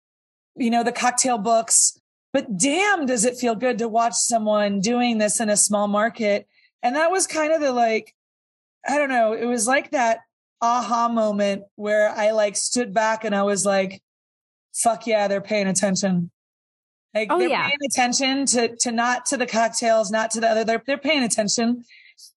[0.56, 1.98] you know, the cocktail books.
[2.32, 6.48] But damn, does it feel good to watch someone doing this in a small market?
[6.82, 8.14] And that was kind of the like,
[8.88, 9.34] I don't know.
[9.34, 10.20] It was like that
[10.60, 14.02] aha moment where I like stood back and I was like,
[14.74, 16.30] fuck yeah, they're paying attention.
[17.14, 17.66] Like oh, they're yeah.
[17.66, 20.64] paying attention to, to not to the cocktails, not to the other.
[20.64, 21.84] They're, they're paying attention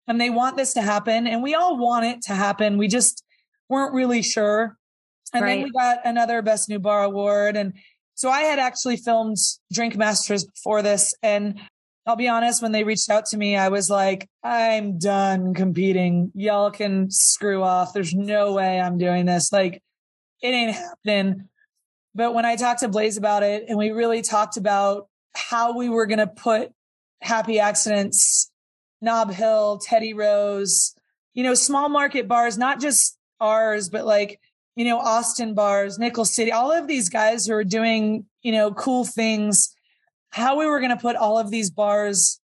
[0.08, 1.28] and they want this to happen.
[1.28, 2.78] And we all want it to happen.
[2.78, 3.24] We just
[3.70, 4.78] weren't really sure.
[5.34, 5.56] And right.
[5.56, 7.56] then we got another best new bar award.
[7.56, 7.74] And
[8.16, 9.38] so I had actually filmed
[9.72, 11.60] Drink Masters before this and
[12.08, 16.32] I'll be honest, when they reached out to me, I was like, I'm done competing.
[16.36, 17.94] Y'all can screw off.
[17.94, 19.52] There's no way I'm doing this.
[19.52, 19.82] Like,
[20.42, 21.50] it ain't happening.
[22.14, 25.90] But when I talked to Blaze about it and we really talked about how we
[25.90, 26.72] were going to put
[27.22, 28.52] happy accidents,
[29.02, 30.94] Nob Hill, Teddy Roe's,
[31.34, 34.40] you know, small market bars, not just ours, but like,
[34.76, 38.72] you know, Austin bars, Nickel City, all of these guys who are doing, you know,
[38.74, 39.76] cool things
[40.36, 42.42] how we were going to put all of these bars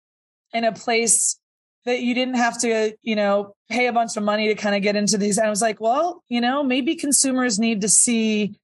[0.53, 1.39] in a place
[1.85, 4.83] that you didn't have to, you know, pay a bunch of money to kind of
[4.83, 5.39] get into these.
[5.39, 8.59] And I was like, well, you know, maybe consumers need to see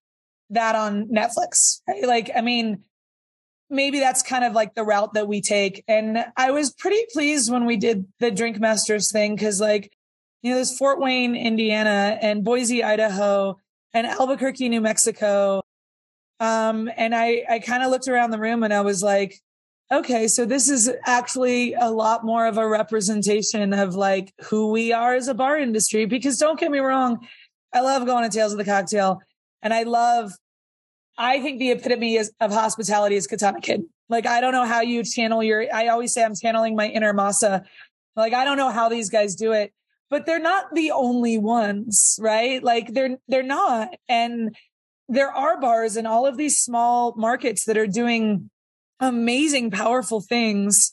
[0.51, 1.83] that on Netflix.
[1.87, 2.05] Right?
[2.05, 2.83] Like, I mean,
[3.71, 5.85] maybe that's kind of like the route that we take.
[5.87, 9.93] And I was pretty pleased when we did the Drink Masters thing because, like,
[10.43, 13.59] you know, there's Fort Wayne, Indiana, and Boise, Idaho,
[13.95, 15.63] and Albuquerque, New Mexico,
[16.43, 19.41] um, and I, I kind of looked around the room and I was like,
[19.93, 24.93] okay, so this is actually a lot more of a representation of like who we
[24.93, 26.05] are as a bar industry.
[26.05, 27.25] Because don't get me wrong,
[27.73, 29.21] I love going to Tales of the Cocktail
[29.63, 30.33] and I love,
[31.17, 33.89] I think the epitome is, of hospitality is Katana Kitten.
[34.09, 37.15] Like, I don't know how you channel your, I always say I'm channeling my inner
[37.15, 37.63] masa.
[38.17, 39.73] Like, I don't know how these guys do it,
[40.13, 42.63] but they're not the only ones, right?
[42.63, 43.95] Like they're, they're not.
[44.11, 44.55] And
[45.09, 48.51] there are bars in all of these small markets that are doing
[49.01, 50.93] amazing, powerful things.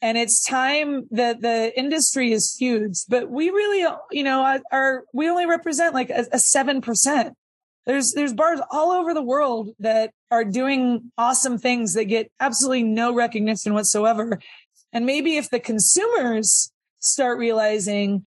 [0.00, 5.28] And it's time that the industry is huge, but we really, you know, are, we
[5.28, 7.32] only represent like a, a 7%.
[7.84, 12.84] There's, there's bars all over the world that are doing awesome things that get absolutely
[12.84, 14.38] no recognition whatsoever.
[14.92, 16.70] And maybe if the consumers
[17.00, 18.24] start realizing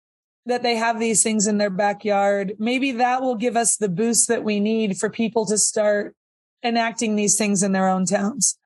[0.45, 2.54] that they have these things in their backyard.
[2.60, 6.15] Maybe that will give us the boost that we need for people to start
[6.63, 8.58] enacting these things in their own towns.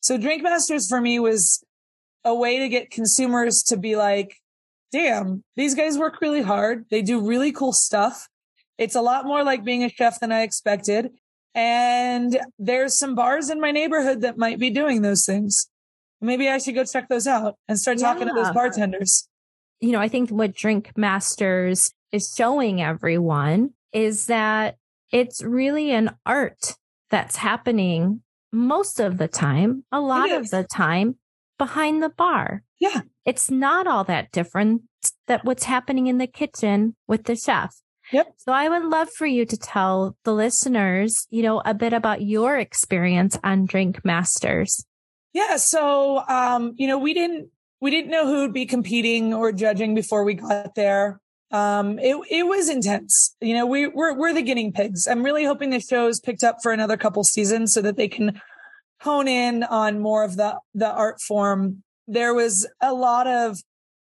[0.00, 1.62] So Drink Masters for me was
[2.24, 4.36] a way to get consumers to be like,
[4.92, 6.86] damn, these guys work really hard.
[6.90, 8.28] They do really cool stuff.
[8.76, 11.10] It's a lot more like being a chef than I expected.
[11.54, 15.68] And there's some bars in my neighborhood that might be doing those things.
[16.20, 18.34] Maybe I should go check those out and start talking yeah.
[18.34, 19.28] to those bartenders.
[19.80, 24.76] You know, I think what Drink Masters is showing everyone is that
[25.10, 26.74] it's really an art
[27.10, 31.16] that's happening most of the time, a lot of the time
[31.58, 32.62] behind the bar.
[32.78, 33.02] Yeah.
[33.24, 34.82] It's not all that different
[35.26, 37.74] that what's happening in the kitchen with the chef.
[38.12, 38.34] Yep.
[38.38, 42.22] So I would love for you to tell the listeners, you know, a bit about
[42.22, 44.86] your experience on Drink Masters.
[45.34, 45.56] Yeah.
[45.56, 49.94] So, um, you know, we didn't, we didn't know who would be competing or judging
[49.94, 51.20] before we got there.
[51.50, 53.34] Um, it, it was intense.
[53.40, 55.06] You know, we, we're, we're the guinea pigs.
[55.06, 58.40] I'm really hoping the show's picked up for another couple seasons so that they can
[59.00, 61.82] hone in on more of the, the art form.
[62.06, 63.62] There was a lot of,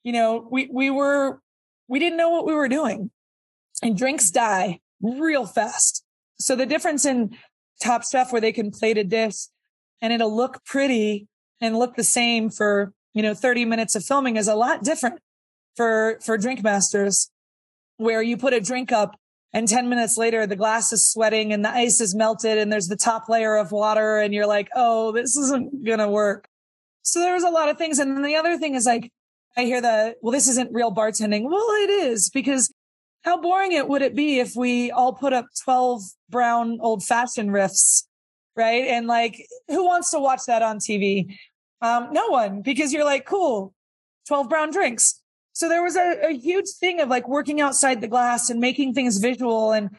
[0.03, 1.39] you know, we, we were,
[1.87, 3.11] we didn't know what we were doing
[3.83, 6.03] and drinks die real fast.
[6.39, 7.37] So the difference in
[7.81, 9.35] Top Chef where they can plate a dish
[10.01, 11.27] and it'll look pretty
[11.61, 15.19] and look the same for, you know, 30 minutes of filming is a lot different
[15.75, 17.29] for, for drink masters
[17.97, 19.15] where you put a drink up
[19.53, 22.87] and 10 minutes later, the glass is sweating and the ice is melted and there's
[22.87, 26.47] the top layer of water and you're like, Oh, this isn't going to work.
[27.03, 27.99] So there was a lot of things.
[27.99, 29.11] And then the other thing is like,
[29.57, 31.43] I hear the, well, this isn't real bartending.
[31.43, 32.71] Well, it is because
[33.23, 37.49] how boring it would it be if we all put up 12 brown old fashioned
[37.49, 38.05] riffs,
[38.55, 38.85] right?
[38.85, 41.35] And like, who wants to watch that on TV?
[41.81, 43.73] Um, no one, because you're like, cool,
[44.27, 45.19] 12 brown drinks.
[45.53, 48.93] So there was a, a huge thing of like working outside the glass and making
[48.93, 49.71] things visual.
[49.71, 49.89] And,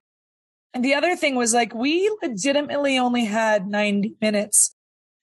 [0.73, 4.75] and the other thing was like, we legitimately only had 90 minutes.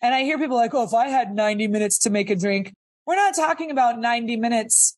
[0.01, 2.73] And I hear people like, oh, if I had 90 minutes to make a drink,
[3.05, 4.95] we're not talking about 90 minutes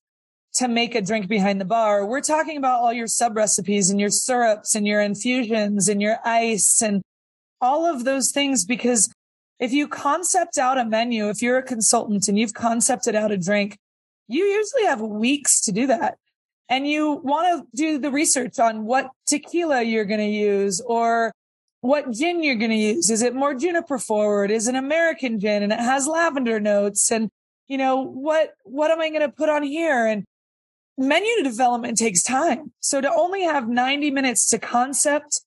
[0.55, 2.05] to make a drink behind the bar.
[2.05, 6.17] We're talking about all your sub recipes and your syrups and your infusions and your
[6.25, 7.01] ice and
[7.61, 8.65] all of those things.
[8.65, 9.09] Because
[9.61, 13.37] if you concept out a menu, if you're a consultant and you've concepted out a
[13.37, 13.77] drink,
[14.27, 16.17] you usually have weeks to do that.
[16.67, 21.31] And you want to do the research on what tequila you're going to use or
[21.81, 23.11] what gin you're going to use.
[23.11, 24.49] Is it more juniper forward?
[24.49, 27.11] Is it American gin and it has lavender notes?
[27.11, 27.29] And,
[27.67, 30.07] you know, what, what am I going to put on here?
[30.07, 30.23] And
[30.97, 32.71] menu development takes time.
[32.79, 35.41] So to only have 90 minutes to concept,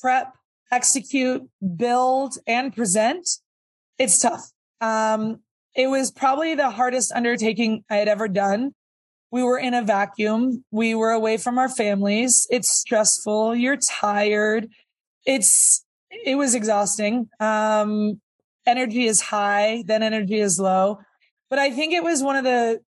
[0.00, 0.34] prep,
[0.72, 3.28] execute, build and present,
[4.02, 4.50] it's tough.
[4.80, 5.40] Um,
[5.76, 8.72] it was probably the hardest undertaking I had ever done.
[9.30, 10.64] We were in a vacuum.
[10.70, 12.46] We were away from our families.
[12.50, 13.54] It's stressful.
[13.54, 14.68] You're tired.
[15.24, 17.28] It's, it was exhausting.
[17.38, 18.20] Um,
[18.66, 20.98] energy is high, then energy is low.
[21.48, 22.80] But I think it was one of the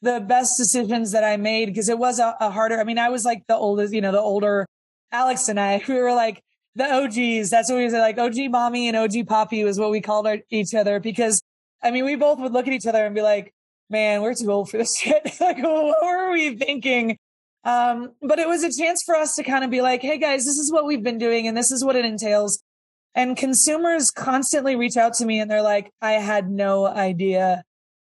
[0.00, 2.80] the best decisions that I made because it was a, a, harder.
[2.80, 4.66] I mean, I was like the oldest, you know, the older
[5.12, 6.42] Alex and I, we were like
[6.74, 7.50] the OGs.
[7.50, 10.38] That's what we said, like OG mommy and OG poppy was what we called our,
[10.50, 11.42] each other because
[11.82, 13.52] I mean, we both would look at each other and be like,
[13.90, 15.22] man, we're too old for this shit.
[15.40, 17.18] like, what were we thinking?
[17.64, 20.44] Um, but it was a chance for us to kind of be like, Hey guys,
[20.44, 22.62] this is what we've been doing and this is what it entails.
[23.14, 27.62] And consumers constantly reach out to me and they're like, I had no idea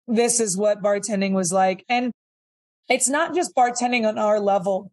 [0.08, 1.84] this is what bartending was like.
[1.88, 2.12] And
[2.88, 4.90] it's not just bartending on our level.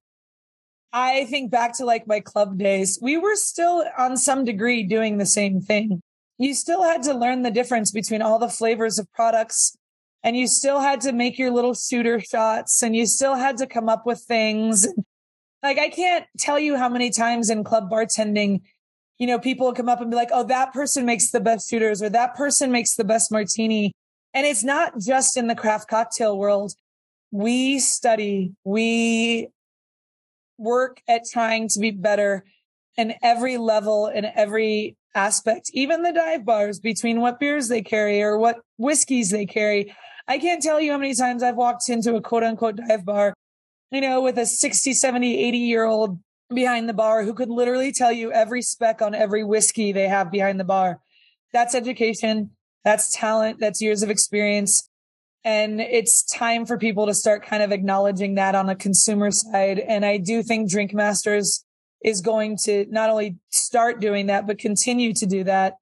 [0.93, 5.17] I think back to like my club days, we were still on some degree doing
[5.17, 6.01] the same thing.
[6.37, 9.75] You still had to learn the difference between all the flavors of products
[10.23, 13.67] and you still had to make your little shooter shots and you still had to
[13.67, 14.87] come up with things.
[15.63, 18.59] Like I can't tell you how many times in club bartending,
[19.17, 22.01] you know, people come up and be like, Oh, that person makes the best shooters
[22.01, 23.93] or that person makes the best martini.
[24.33, 26.73] And it's not just in the craft cocktail world.
[27.31, 29.52] We study, we
[30.57, 32.45] work at trying to be better
[32.97, 38.21] in every level, in every aspect, even the dive bars between what beers they carry
[38.21, 39.93] or what whiskeys they carry.
[40.27, 43.33] I can't tell you how many times I've walked into a quote unquote dive bar,
[43.91, 46.19] you know, with a 60, 70, 80 year old
[46.53, 50.31] behind the bar who could literally tell you every spec on every whiskey they have
[50.31, 50.99] behind the bar.
[51.51, 52.51] That's education.
[52.83, 53.59] That's talent.
[53.59, 54.89] That's years of experience.
[55.45, 59.79] And it's time for people to start kind of acknowledging that on a consumer side.
[59.79, 61.65] And I do think Drink Masters
[62.03, 65.75] is going to not only start doing that, but continue to do that.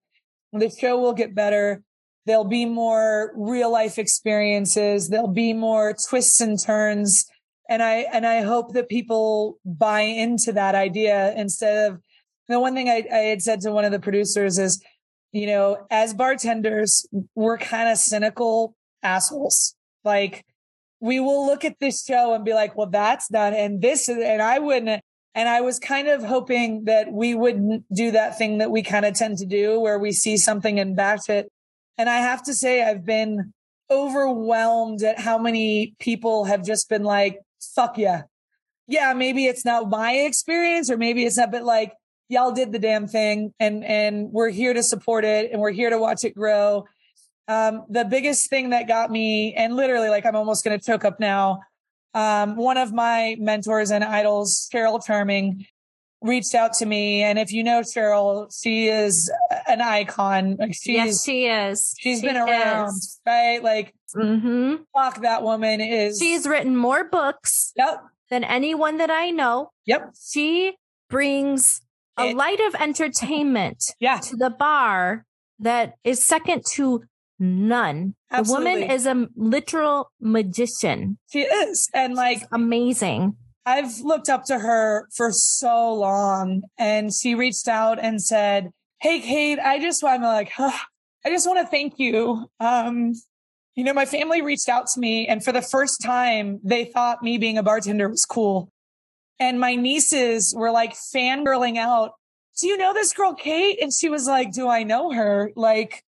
[0.53, 1.84] The show will get better.
[2.26, 5.09] There'll be more real life experiences.
[5.09, 7.26] There'll be more twists and turns
[7.72, 12.01] And I, and I hope that people buy into that idea instead of
[12.49, 14.84] the one thing I, I had said to one of the producers is,
[15.32, 19.76] you know, as bartenders, we're kind of cynical assholes.
[20.04, 20.45] Like
[20.99, 23.54] we will look at this show and be like, well, that's done.
[23.54, 25.02] And this, and I wouldn't,
[25.34, 29.06] and I was kind of hoping that we wouldn't do that thing that we kind
[29.06, 31.49] of tend to do where we see something and back it.
[31.97, 33.54] And I have to say, I've been
[33.89, 37.39] overwhelmed at how many people have just been like,
[37.76, 38.24] fuck yeah.
[38.88, 41.93] Yeah, maybe it's not my experience or maybe it's not, but like,
[42.30, 45.89] y'all did the damn thing and, and we're here to support it and we're here
[45.89, 46.86] to watch it grow.
[47.52, 51.04] Um, the biggest thing that got me, and literally like I'm almost going to choke
[51.04, 51.60] up now.
[52.14, 55.66] Um, one of my mentors and idols, Cheryl Charming,
[56.22, 57.24] reached out to me.
[57.24, 59.30] And if you know Cheryl, she is
[59.68, 60.56] an icon.
[60.60, 61.95] Like she's, yes, she is.
[61.99, 63.20] She's she been around, is.
[63.26, 63.62] right?
[63.62, 64.84] Like, mm-hmm.
[64.95, 66.20] fuck, that woman is.
[66.20, 68.02] She's written more books yep.
[68.30, 69.72] than anyone that I know.
[69.86, 70.14] Yep.
[70.22, 70.78] She
[71.10, 71.82] brings
[72.18, 74.20] a It- light of entertainment Yeah.
[74.20, 75.26] to the bar
[75.60, 77.04] that is second to
[77.41, 78.15] none.
[78.29, 81.17] The woman is a literal magician.
[81.29, 81.89] She is.
[81.93, 83.35] And like, Amazing.
[83.65, 88.71] I've looked up to her for so long and she reached out and said,
[89.01, 90.71] Hey, Kate, I just want to like, huh,
[91.25, 92.47] I just want to thank you.
[92.59, 93.13] Um,
[93.75, 97.23] you know, my family reached out to me and for the first time they thought
[97.23, 98.69] me being a bartender was cool.
[99.39, 102.11] And my nieces were like fangirling out.
[102.59, 103.81] Do you know this girl, Kate?
[103.81, 105.51] And she was like, do I know her?
[105.55, 106.03] Like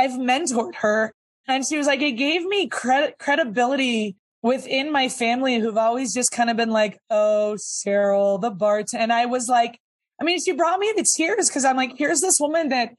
[0.00, 1.12] I've mentored her.
[1.46, 6.32] And she was like, it gave me credit, credibility within my family who've always just
[6.32, 8.94] kind of been like, oh, Cheryl, the Bart.
[8.94, 9.78] And I was like,
[10.20, 12.94] I mean, she brought me the tears because I'm like, here's this woman that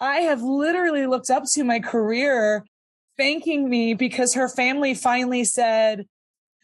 [0.00, 2.64] I have literally looked up to my career
[3.18, 6.06] thanking me because her family finally said,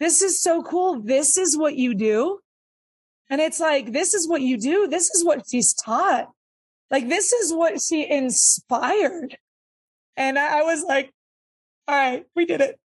[0.00, 1.00] this is so cool.
[1.00, 2.38] This is what you do.
[3.28, 4.88] And it's like, this is what you do.
[4.88, 6.28] This is what she's taught.
[6.90, 9.36] Like, this is what she inspired.
[10.16, 11.12] And I I was like,
[11.88, 12.78] all right, we did it.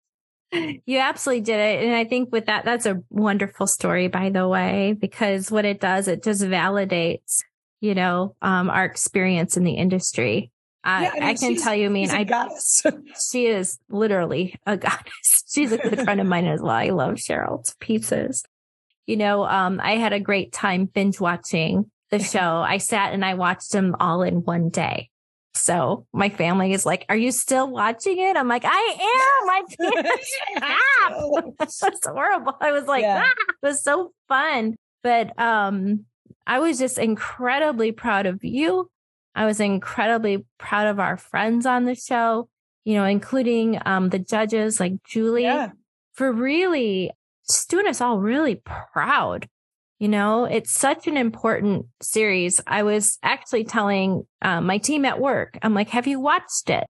[0.87, 1.85] You absolutely did it.
[1.85, 5.81] And I think with that, that's a wonderful story, by the way, because what it
[5.81, 7.43] does, it just validates,
[7.81, 10.53] you know, um, our experience in the industry.
[10.85, 12.85] I, Yeah, I mean, I can tell you, I mean, I, goddess.
[13.31, 15.45] she is literally a goddess.
[15.53, 16.70] She's a good friend of mine as well.
[16.70, 18.45] I love Cheryl to pieces.
[19.07, 22.64] You know, um, I had a great time binge watching the show.
[22.66, 25.11] I sat and I watched them all in one day.
[25.57, 28.37] So my family is like, are you still watching it?
[28.37, 28.97] I'm like, I
[29.41, 29.51] am.
[29.51, 30.25] I can't
[31.59, 31.93] stop.
[31.93, 32.57] It's horrible.
[32.61, 33.25] I was like, Yeah.
[33.25, 34.77] ah, it was so fun.
[35.03, 36.05] But um,
[36.47, 38.91] I was just incredibly proud of you.
[39.35, 42.49] I was incredibly proud of our friends on the show,
[42.85, 45.71] you know, including um the judges like Julie yeah.
[46.15, 47.11] for really
[47.47, 49.49] just doing us all really proud.
[49.99, 52.61] You know, it's such an important series.
[52.67, 56.85] I was actually telling um, my team at work, I'm like, have you watched it?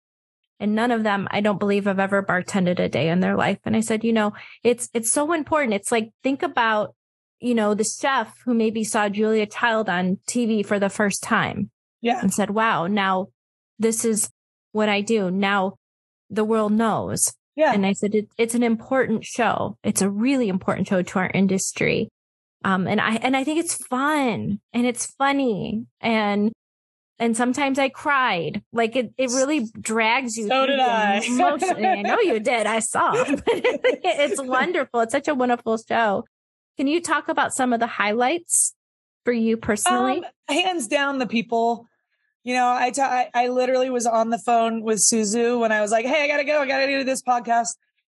[0.61, 3.59] And none of them, I don't believe have ever bartended a day in their life.
[3.65, 4.33] And I said, you know,
[4.63, 5.75] it's, it's so important.
[5.75, 6.95] It's like, think about,
[7.41, 11.71] you know, the chef who maybe saw Julia Child on TV for the first time
[12.01, 12.21] Yeah.
[12.21, 13.29] and said, wow, now
[13.81, 14.31] this is
[14.71, 15.29] what I do.
[15.33, 15.75] Now
[16.31, 17.35] the world knows.
[17.57, 17.73] Yeah.
[17.73, 19.77] And I said, it, it's an important show.
[19.83, 22.09] It's a really important show to our industry.
[22.65, 26.53] Um, and I, and I think it's fun and it's funny and,
[27.19, 28.63] and sometimes I cried.
[28.73, 30.49] Like it, it really drags you.
[30.49, 31.21] So did I.
[31.25, 32.67] I know you did.
[32.67, 33.13] I saw.
[33.25, 35.01] But it's wonderful.
[35.01, 36.25] It's such a wonderful show.
[36.77, 38.75] Can you talk about some of the highlights
[39.25, 40.19] for you personally?
[40.19, 41.87] Um, hands down, the people.
[42.45, 45.81] You know, I ta- I I literally was on the phone with Suzu when I
[45.81, 46.61] was like, "Hey, I gotta go.
[46.61, 47.77] I gotta do this podcast."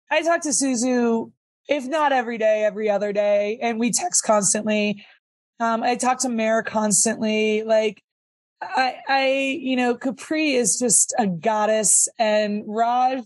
[0.10, 1.32] I talked to Suzu,
[1.68, 5.06] if not every day, every other day, and we text constantly.
[5.60, 7.64] Um, I talk to Mare constantly.
[7.64, 8.02] Like,
[8.62, 13.24] I, I, you know, Capri is just a goddess, and Raj,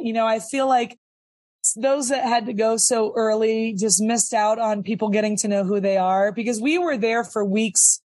[0.00, 0.98] you know, I feel like
[1.76, 5.64] those that had to go so early just missed out on people getting to know
[5.64, 8.02] who they are because we were there for weeks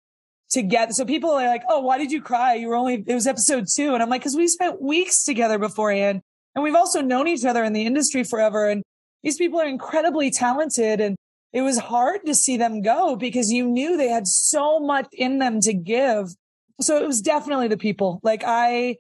[0.50, 0.92] together.
[0.92, 2.56] So people are like, Oh, why did you cry?
[2.56, 3.94] You were only, it was episode two.
[3.94, 6.22] And I'm like, cause we spent weeks together beforehand
[6.54, 8.70] and we've also known each other in the industry forever.
[8.70, 8.84] And
[9.26, 11.16] these people are incredibly talented and
[11.52, 15.40] it was hard to see them go because you knew they had so much in
[15.40, 16.36] them to give.
[16.80, 18.20] So it was definitely the people.
[18.22, 18.98] Like I,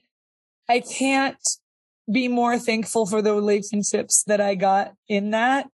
[0.68, 1.38] I can't
[2.12, 5.68] be more thankful for the relationships that I got in that.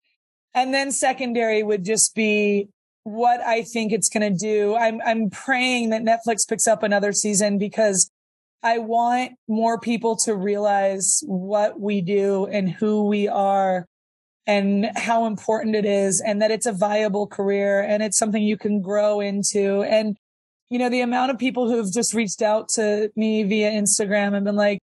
[0.53, 2.67] And then secondary would just be
[3.03, 4.75] what I think it's going to do.
[4.75, 8.11] I'm, I'm praying that Netflix picks up another season because
[8.63, 13.87] I want more people to realize what we do and who we are
[14.47, 18.57] and how important it is and that it's a viable career and it's something you
[18.57, 19.83] can grow into.
[19.83, 20.17] And,
[20.69, 24.45] you know, the amount of people who've just reached out to me via Instagram and
[24.45, 24.79] been like,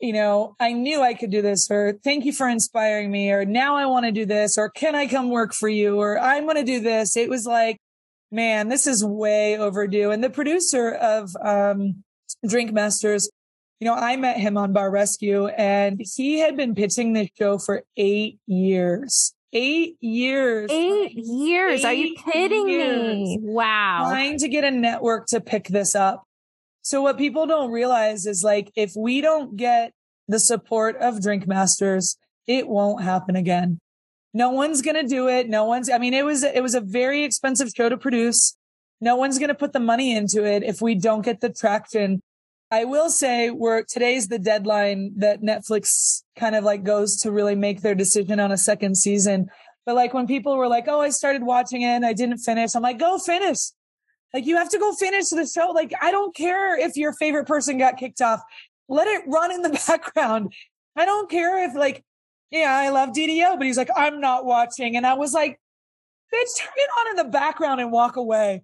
[0.00, 3.44] you know, I knew I could do this or thank you for inspiring me or
[3.44, 6.44] now I want to do this or can I come work for you or I'm
[6.44, 7.16] going to do this.
[7.16, 7.78] It was like,
[8.30, 10.12] man, this is way overdue.
[10.12, 12.04] And the producer of, um,
[12.46, 13.28] Drink Masters,
[13.80, 17.58] you know, I met him on Bar Rescue and he had been pitching this show
[17.58, 19.34] for eight years.
[19.52, 20.70] Eight years.
[20.70, 21.80] Eight years.
[21.80, 23.14] Eight Are you kidding years.
[23.14, 23.38] me?
[23.40, 24.06] Wow.
[24.08, 26.24] Trying to get a network to pick this up.
[26.82, 29.92] So what people don't realize is like, if we don't get
[30.26, 32.16] the support of Drink Masters,
[32.46, 33.78] it won't happen again.
[34.34, 35.48] No one's going to do it.
[35.48, 38.56] No one's, I mean, it was, it was a very expensive show to produce.
[39.00, 42.20] No one's going to put the money into it if we don't get the traction
[42.70, 47.54] I will say we're today's the deadline that Netflix kind of like goes to really
[47.54, 49.48] make their decision on a second season.
[49.86, 52.74] But like when people were like, Oh, I started watching it and I didn't finish.
[52.74, 53.58] I'm like, go finish.
[54.34, 55.70] Like you have to go finish the show.
[55.70, 58.42] Like I don't care if your favorite person got kicked off.
[58.88, 60.52] Let it run in the background.
[60.94, 62.04] I don't care if like,
[62.50, 64.96] yeah, I love DDO, but he's like, I'm not watching.
[64.96, 65.58] And I was like,
[66.34, 68.62] bitch, turn it on in the background and walk away.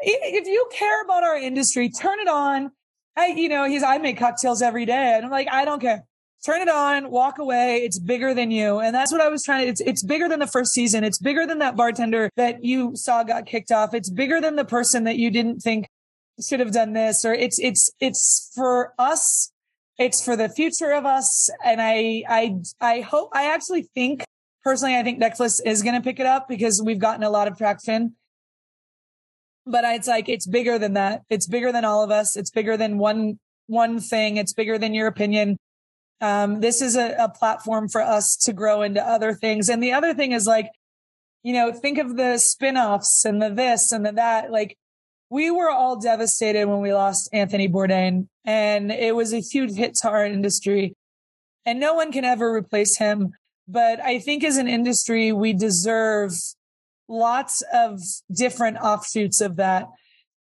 [0.00, 2.70] If you care about our industry, turn it on
[3.16, 5.14] I, you know, he's, I make cocktails every day.
[5.14, 6.04] And I'm like, I don't care.
[6.44, 7.78] Turn it on, walk away.
[7.78, 8.78] It's bigger than you.
[8.78, 11.02] And that's what I was trying to, it's, it's bigger than the first season.
[11.02, 13.94] It's bigger than that bartender that you saw got kicked off.
[13.94, 15.88] It's bigger than the person that you didn't think
[16.46, 19.50] should have done this or it's, it's, it's for us.
[19.98, 21.48] It's for the future of us.
[21.64, 24.22] And I, I, I hope, I actually think
[24.62, 27.48] personally, I think Netflix is going to pick it up because we've gotten a lot
[27.48, 28.14] of traction
[29.66, 31.22] but it's like it's bigger than that.
[31.28, 32.36] It's bigger than all of us.
[32.36, 34.36] It's bigger than one one thing.
[34.36, 35.58] It's bigger than your opinion.
[36.20, 39.68] Um, this is a, a platform for us to grow into other things.
[39.68, 40.70] And the other thing is like,
[41.42, 44.50] you know, think of the spin-offs and the this and the that.
[44.50, 44.76] Like
[45.30, 49.96] we were all devastated when we lost Anthony Bourdain and it was a huge hit
[49.96, 50.94] to our industry
[51.64, 53.32] and no one can ever replace him.
[53.68, 56.32] But I think as an industry, we deserve
[57.08, 58.00] lots of
[58.32, 59.88] different offshoots of that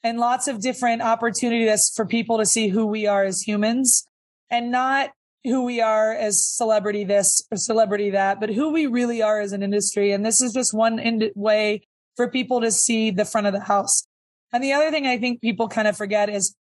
[0.04, 4.06] and lots of different opportunities for people to see who we are as humans
[4.50, 5.12] and not
[5.44, 9.54] who we are as celebrity this or celebrity that, but who we really are as
[9.54, 10.12] an industry.
[10.12, 11.02] And this is just one
[11.36, 11.82] way
[12.16, 14.06] for people to see the front of the house.
[14.52, 16.56] And the other thing I think people kind of forget is,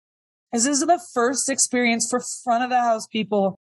[0.53, 3.59] is this is the first experience for front of the house people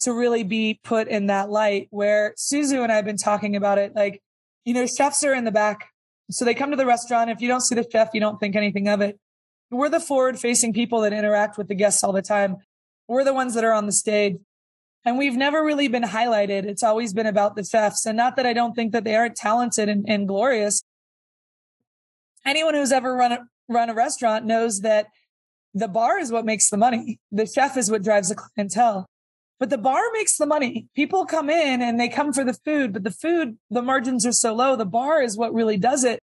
[0.00, 3.78] to really be put in that light where Suzu and I have been talking about
[3.78, 3.94] it.
[3.94, 4.22] Like
[4.64, 5.88] you know, chefs are in the back.
[6.30, 7.30] So they come to the restaurant.
[7.30, 9.18] If you don't see the chef, you don't think anything of it.
[9.70, 12.56] We're the forward facing people that interact with the guests all the time.
[13.08, 14.36] We're the ones that are on the stage.
[15.04, 16.64] And we've never really been highlighted.
[16.64, 18.04] It's always been about the chefs.
[18.04, 20.82] And not that I don't think that they aren't talented and, and glorious.
[22.44, 23.38] Anyone who's ever run a,
[23.68, 25.06] run a restaurant knows that
[25.72, 27.18] the bar is what makes the money.
[27.32, 29.06] The chef is what drives the clientele
[29.60, 30.88] but the bar makes the money.
[30.96, 34.32] People come in and they come for the food, but the food, the margins are
[34.32, 34.74] so low.
[34.74, 36.20] The bar is what really does it.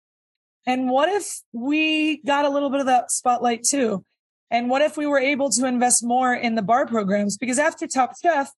[0.66, 4.05] And what if we got a little bit of that spotlight too?
[4.51, 7.37] And what if we were able to invest more in the bar programs?
[7.37, 8.51] Because after Top Chef,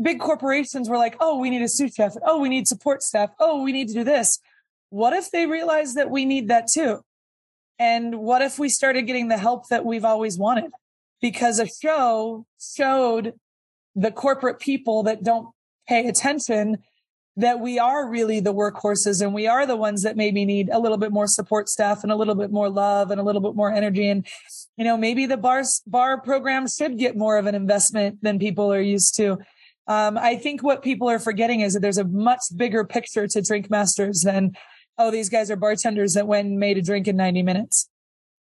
[0.00, 2.14] big corporations were like, oh, we need a sous chef.
[2.24, 3.30] Oh, we need support staff.
[3.40, 4.38] Oh, we need to do this.
[4.90, 7.02] What if they realized that we need that too?
[7.78, 10.70] And what if we started getting the help that we've always wanted?
[11.20, 13.34] Because a show showed
[13.94, 15.48] the corporate people that don't
[15.88, 16.78] pay attention
[17.36, 20.78] that we are really the workhorses and we are the ones that maybe need a
[20.78, 23.54] little bit more support staff and a little bit more love and a little bit
[23.54, 24.08] more energy.
[24.08, 24.26] And,
[24.76, 28.72] you know, maybe the bar, bar program should get more of an investment than people
[28.72, 29.38] are used to.
[29.86, 33.42] Um, I think what people are forgetting is that there's a much bigger picture to
[33.42, 34.52] Drink Masters than,
[34.98, 37.88] oh, these guys are bartenders that went and made a drink in 90 minutes.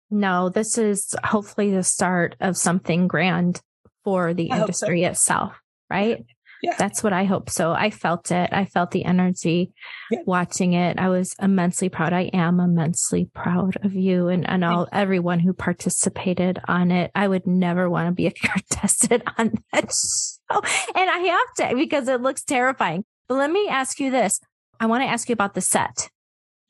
[0.09, 3.61] No, this is hopefully the start of something grand
[4.07, 5.09] for the I industry so.
[5.09, 6.25] itself, right?
[6.63, 6.75] Yeah.
[6.79, 7.49] That's what I hope.
[7.49, 8.49] So I felt it.
[8.53, 9.73] I felt the energy
[10.09, 10.19] yeah.
[10.25, 10.97] watching it.
[10.97, 12.13] I was immensely proud.
[12.13, 17.11] I am immensely proud of you and, and all everyone who participated on it.
[17.15, 20.61] I would never want to be a contestant on that show.
[20.95, 23.03] And I have to because it looks terrifying.
[23.27, 24.39] But let me ask you this.
[24.79, 26.09] I want to ask you about the set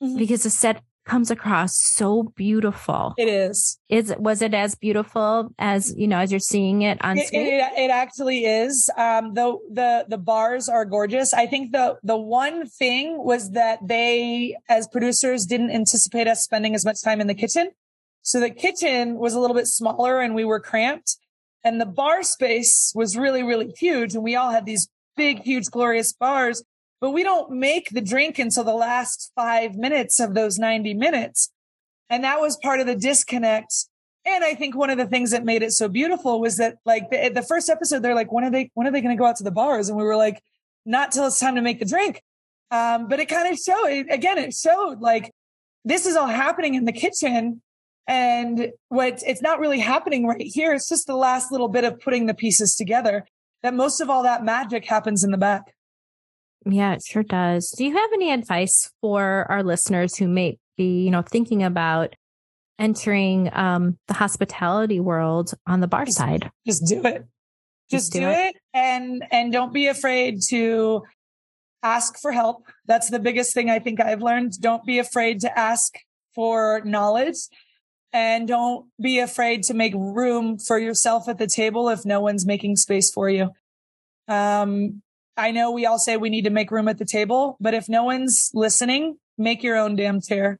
[0.02, 0.18] mm-hmm.
[0.18, 3.14] because the set comes across so beautiful.
[3.18, 3.80] It is.
[3.89, 7.47] Is was it as beautiful as you know as you're seeing it on it, screen?
[7.47, 8.89] It, it, actually is.
[8.97, 11.34] Um, the the the bars are gorgeous.
[11.34, 16.76] I think the the one thing was that they, as producers, didn't anticipate us spending
[16.76, 17.72] as much time in the kitchen.
[18.22, 21.18] So the kitchen was a little bit smaller and we were cramped,
[21.64, 25.66] and the bar space was really really huge, and we all had these big, huge,
[25.72, 26.64] glorious bars.
[27.00, 31.52] But we don't make the drink until the last five minutes of those 90 minutes.
[32.10, 33.74] And that was part of the disconnect.
[34.26, 37.10] And I think one of the things that made it so beautiful was that like
[37.10, 39.26] the, the first episode, they're like, when are they, when are they going to go
[39.26, 39.89] out to the bars?
[39.89, 40.41] And we were like,
[40.86, 42.24] not till it's time to make the drink.
[42.72, 45.32] Um, but it kind of showed, again, it showed like
[45.86, 47.62] this is all happening in the kitchen.
[48.08, 50.74] And what it's not really happening right here.
[50.74, 53.26] It's just the last little bit of putting the pieces together
[53.64, 55.74] that most of all that magic happens in the back.
[56.72, 57.72] Yeah, it sure does.
[57.72, 62.15] Do you have any advice for our listeners who may be, you know, thinking about
[62.80, 66.51] entering um, the hospitality world on the bar just, side?
[66.65, 67.26] Just do it.
[67.89, 68.55] Just, just do, do it.
[68.55, 71.03] it and and don't be afraid to
[71.84, 72.68] ask for help.
[72.86, 74.59] That's the biggest thing I think I've learned.
[74.59, 75.95] Don't be afraid to ask
[76.36, 77.38] for knowledge
[78.13, 82.45] and don't be afraid to make room for yourself at the table if no one's
[82.45, 83.51] making space for you.
[84.28, 85.01] Um,
[85.38, 87.88] I know we all say we need to make room at the table, but if
[87.88, 90.60] no one's listening, make your own damn chair.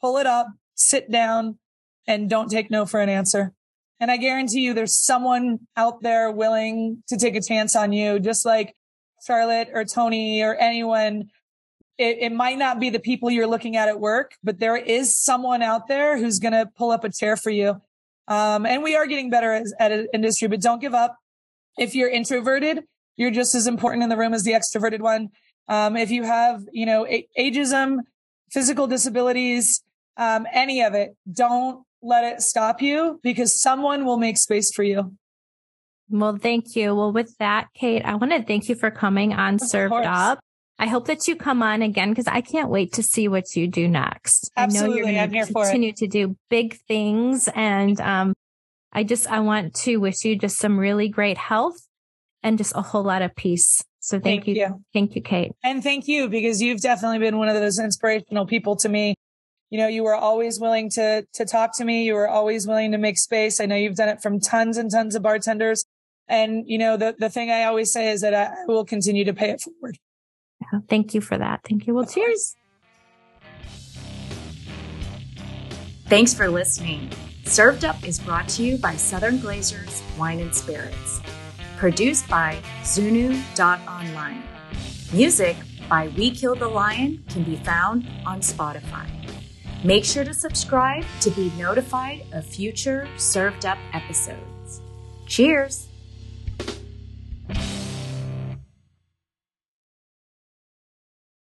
[0.00, 1.58] Pull it up, sit down,
[2.06, 3.52] and don't take no for an answer.
[3.98, 8.20] And I guarantee you there's someone out there willing to take a chance on you,
[8.20, 8.74] just like
[9.26, 11.30] Charlotte or Tony or anyone.
[11.96, 15.16] It, it might not be the people you're looking at at work, but there is
[15.16, 17.80] someone out there who's going to pull up a chair for you.
[18.28, 21.16] Um, and we are getting better as, at an industry, but don't give up.
[21.78, 22.84] If you're introverted,
[23.16, 25.28] you're just as important in the room as the extroverted one.
[25.68, 27.98] Um, if you have, you know, a- ageism,
[28.50, 29.82] physical disabilities,
[30.16, 34.82] um, any of it, don't let it stop you because someone will make space for
[34.82, 35.16] you.
[36.10, 36.94] Well, thank you.
[36.94, 40.06] Well, with that, Kate, I want to thank you for coming on of Served course.
[40.06, 40.38] Up.
[40.78, 43.68] I hope that you come on again because I can't wait to see what you
[43.68, 44.50] do next.
[44.56, 45.00] Absolutely.
[45.00, 45.96] I know you're I'm here for continue it.
[45.96, 47.48] to do big things.
[47.54, 48.34] And, um,
[48.92, 51.76] I just, I want to wish you just some really great health
[52.44, 53.82] and just a whole lot of peace.
[53.98, 54.62] So thank, thank you.
[54.62, 54.84] you.
[54.92, 55.52] Thank you, Kate.
[55.64, 59.14] And thank you because you've definitely been one of those inspirational people to me.
[59.70, 62.04] You know, you were always willing to, to talk to me.
[62.04, 63.60] You were always willing to make space.
[63.60, 65.86] I know you've done it from tons and tons of bartenders.
[66.28, 69.32] And, you know, the, the thing I always say is that I will continue to
[69.32, 69.98] pay it forward.
[70.72, 71.60] Oh, thank you for that.
[71.66, 71.94] Thank you.
[71.94, 72.54] Well, cheers.
[76.06, 77.10] Thanks for listening.
[77.44, 81.20] Served Up is brought to you by Southern Glazers Wine and Spirits.
[81.84, 84.42] Produced by Zunu.online.
[85.12, 85.54] Music
[85.86, 89.06] by We Killed the Lion can be found on Spotify.
[89.84, 94.80] Make sure to subscribe to be notified of future Served Up episodes.
[95.26, 95.88] Cheers!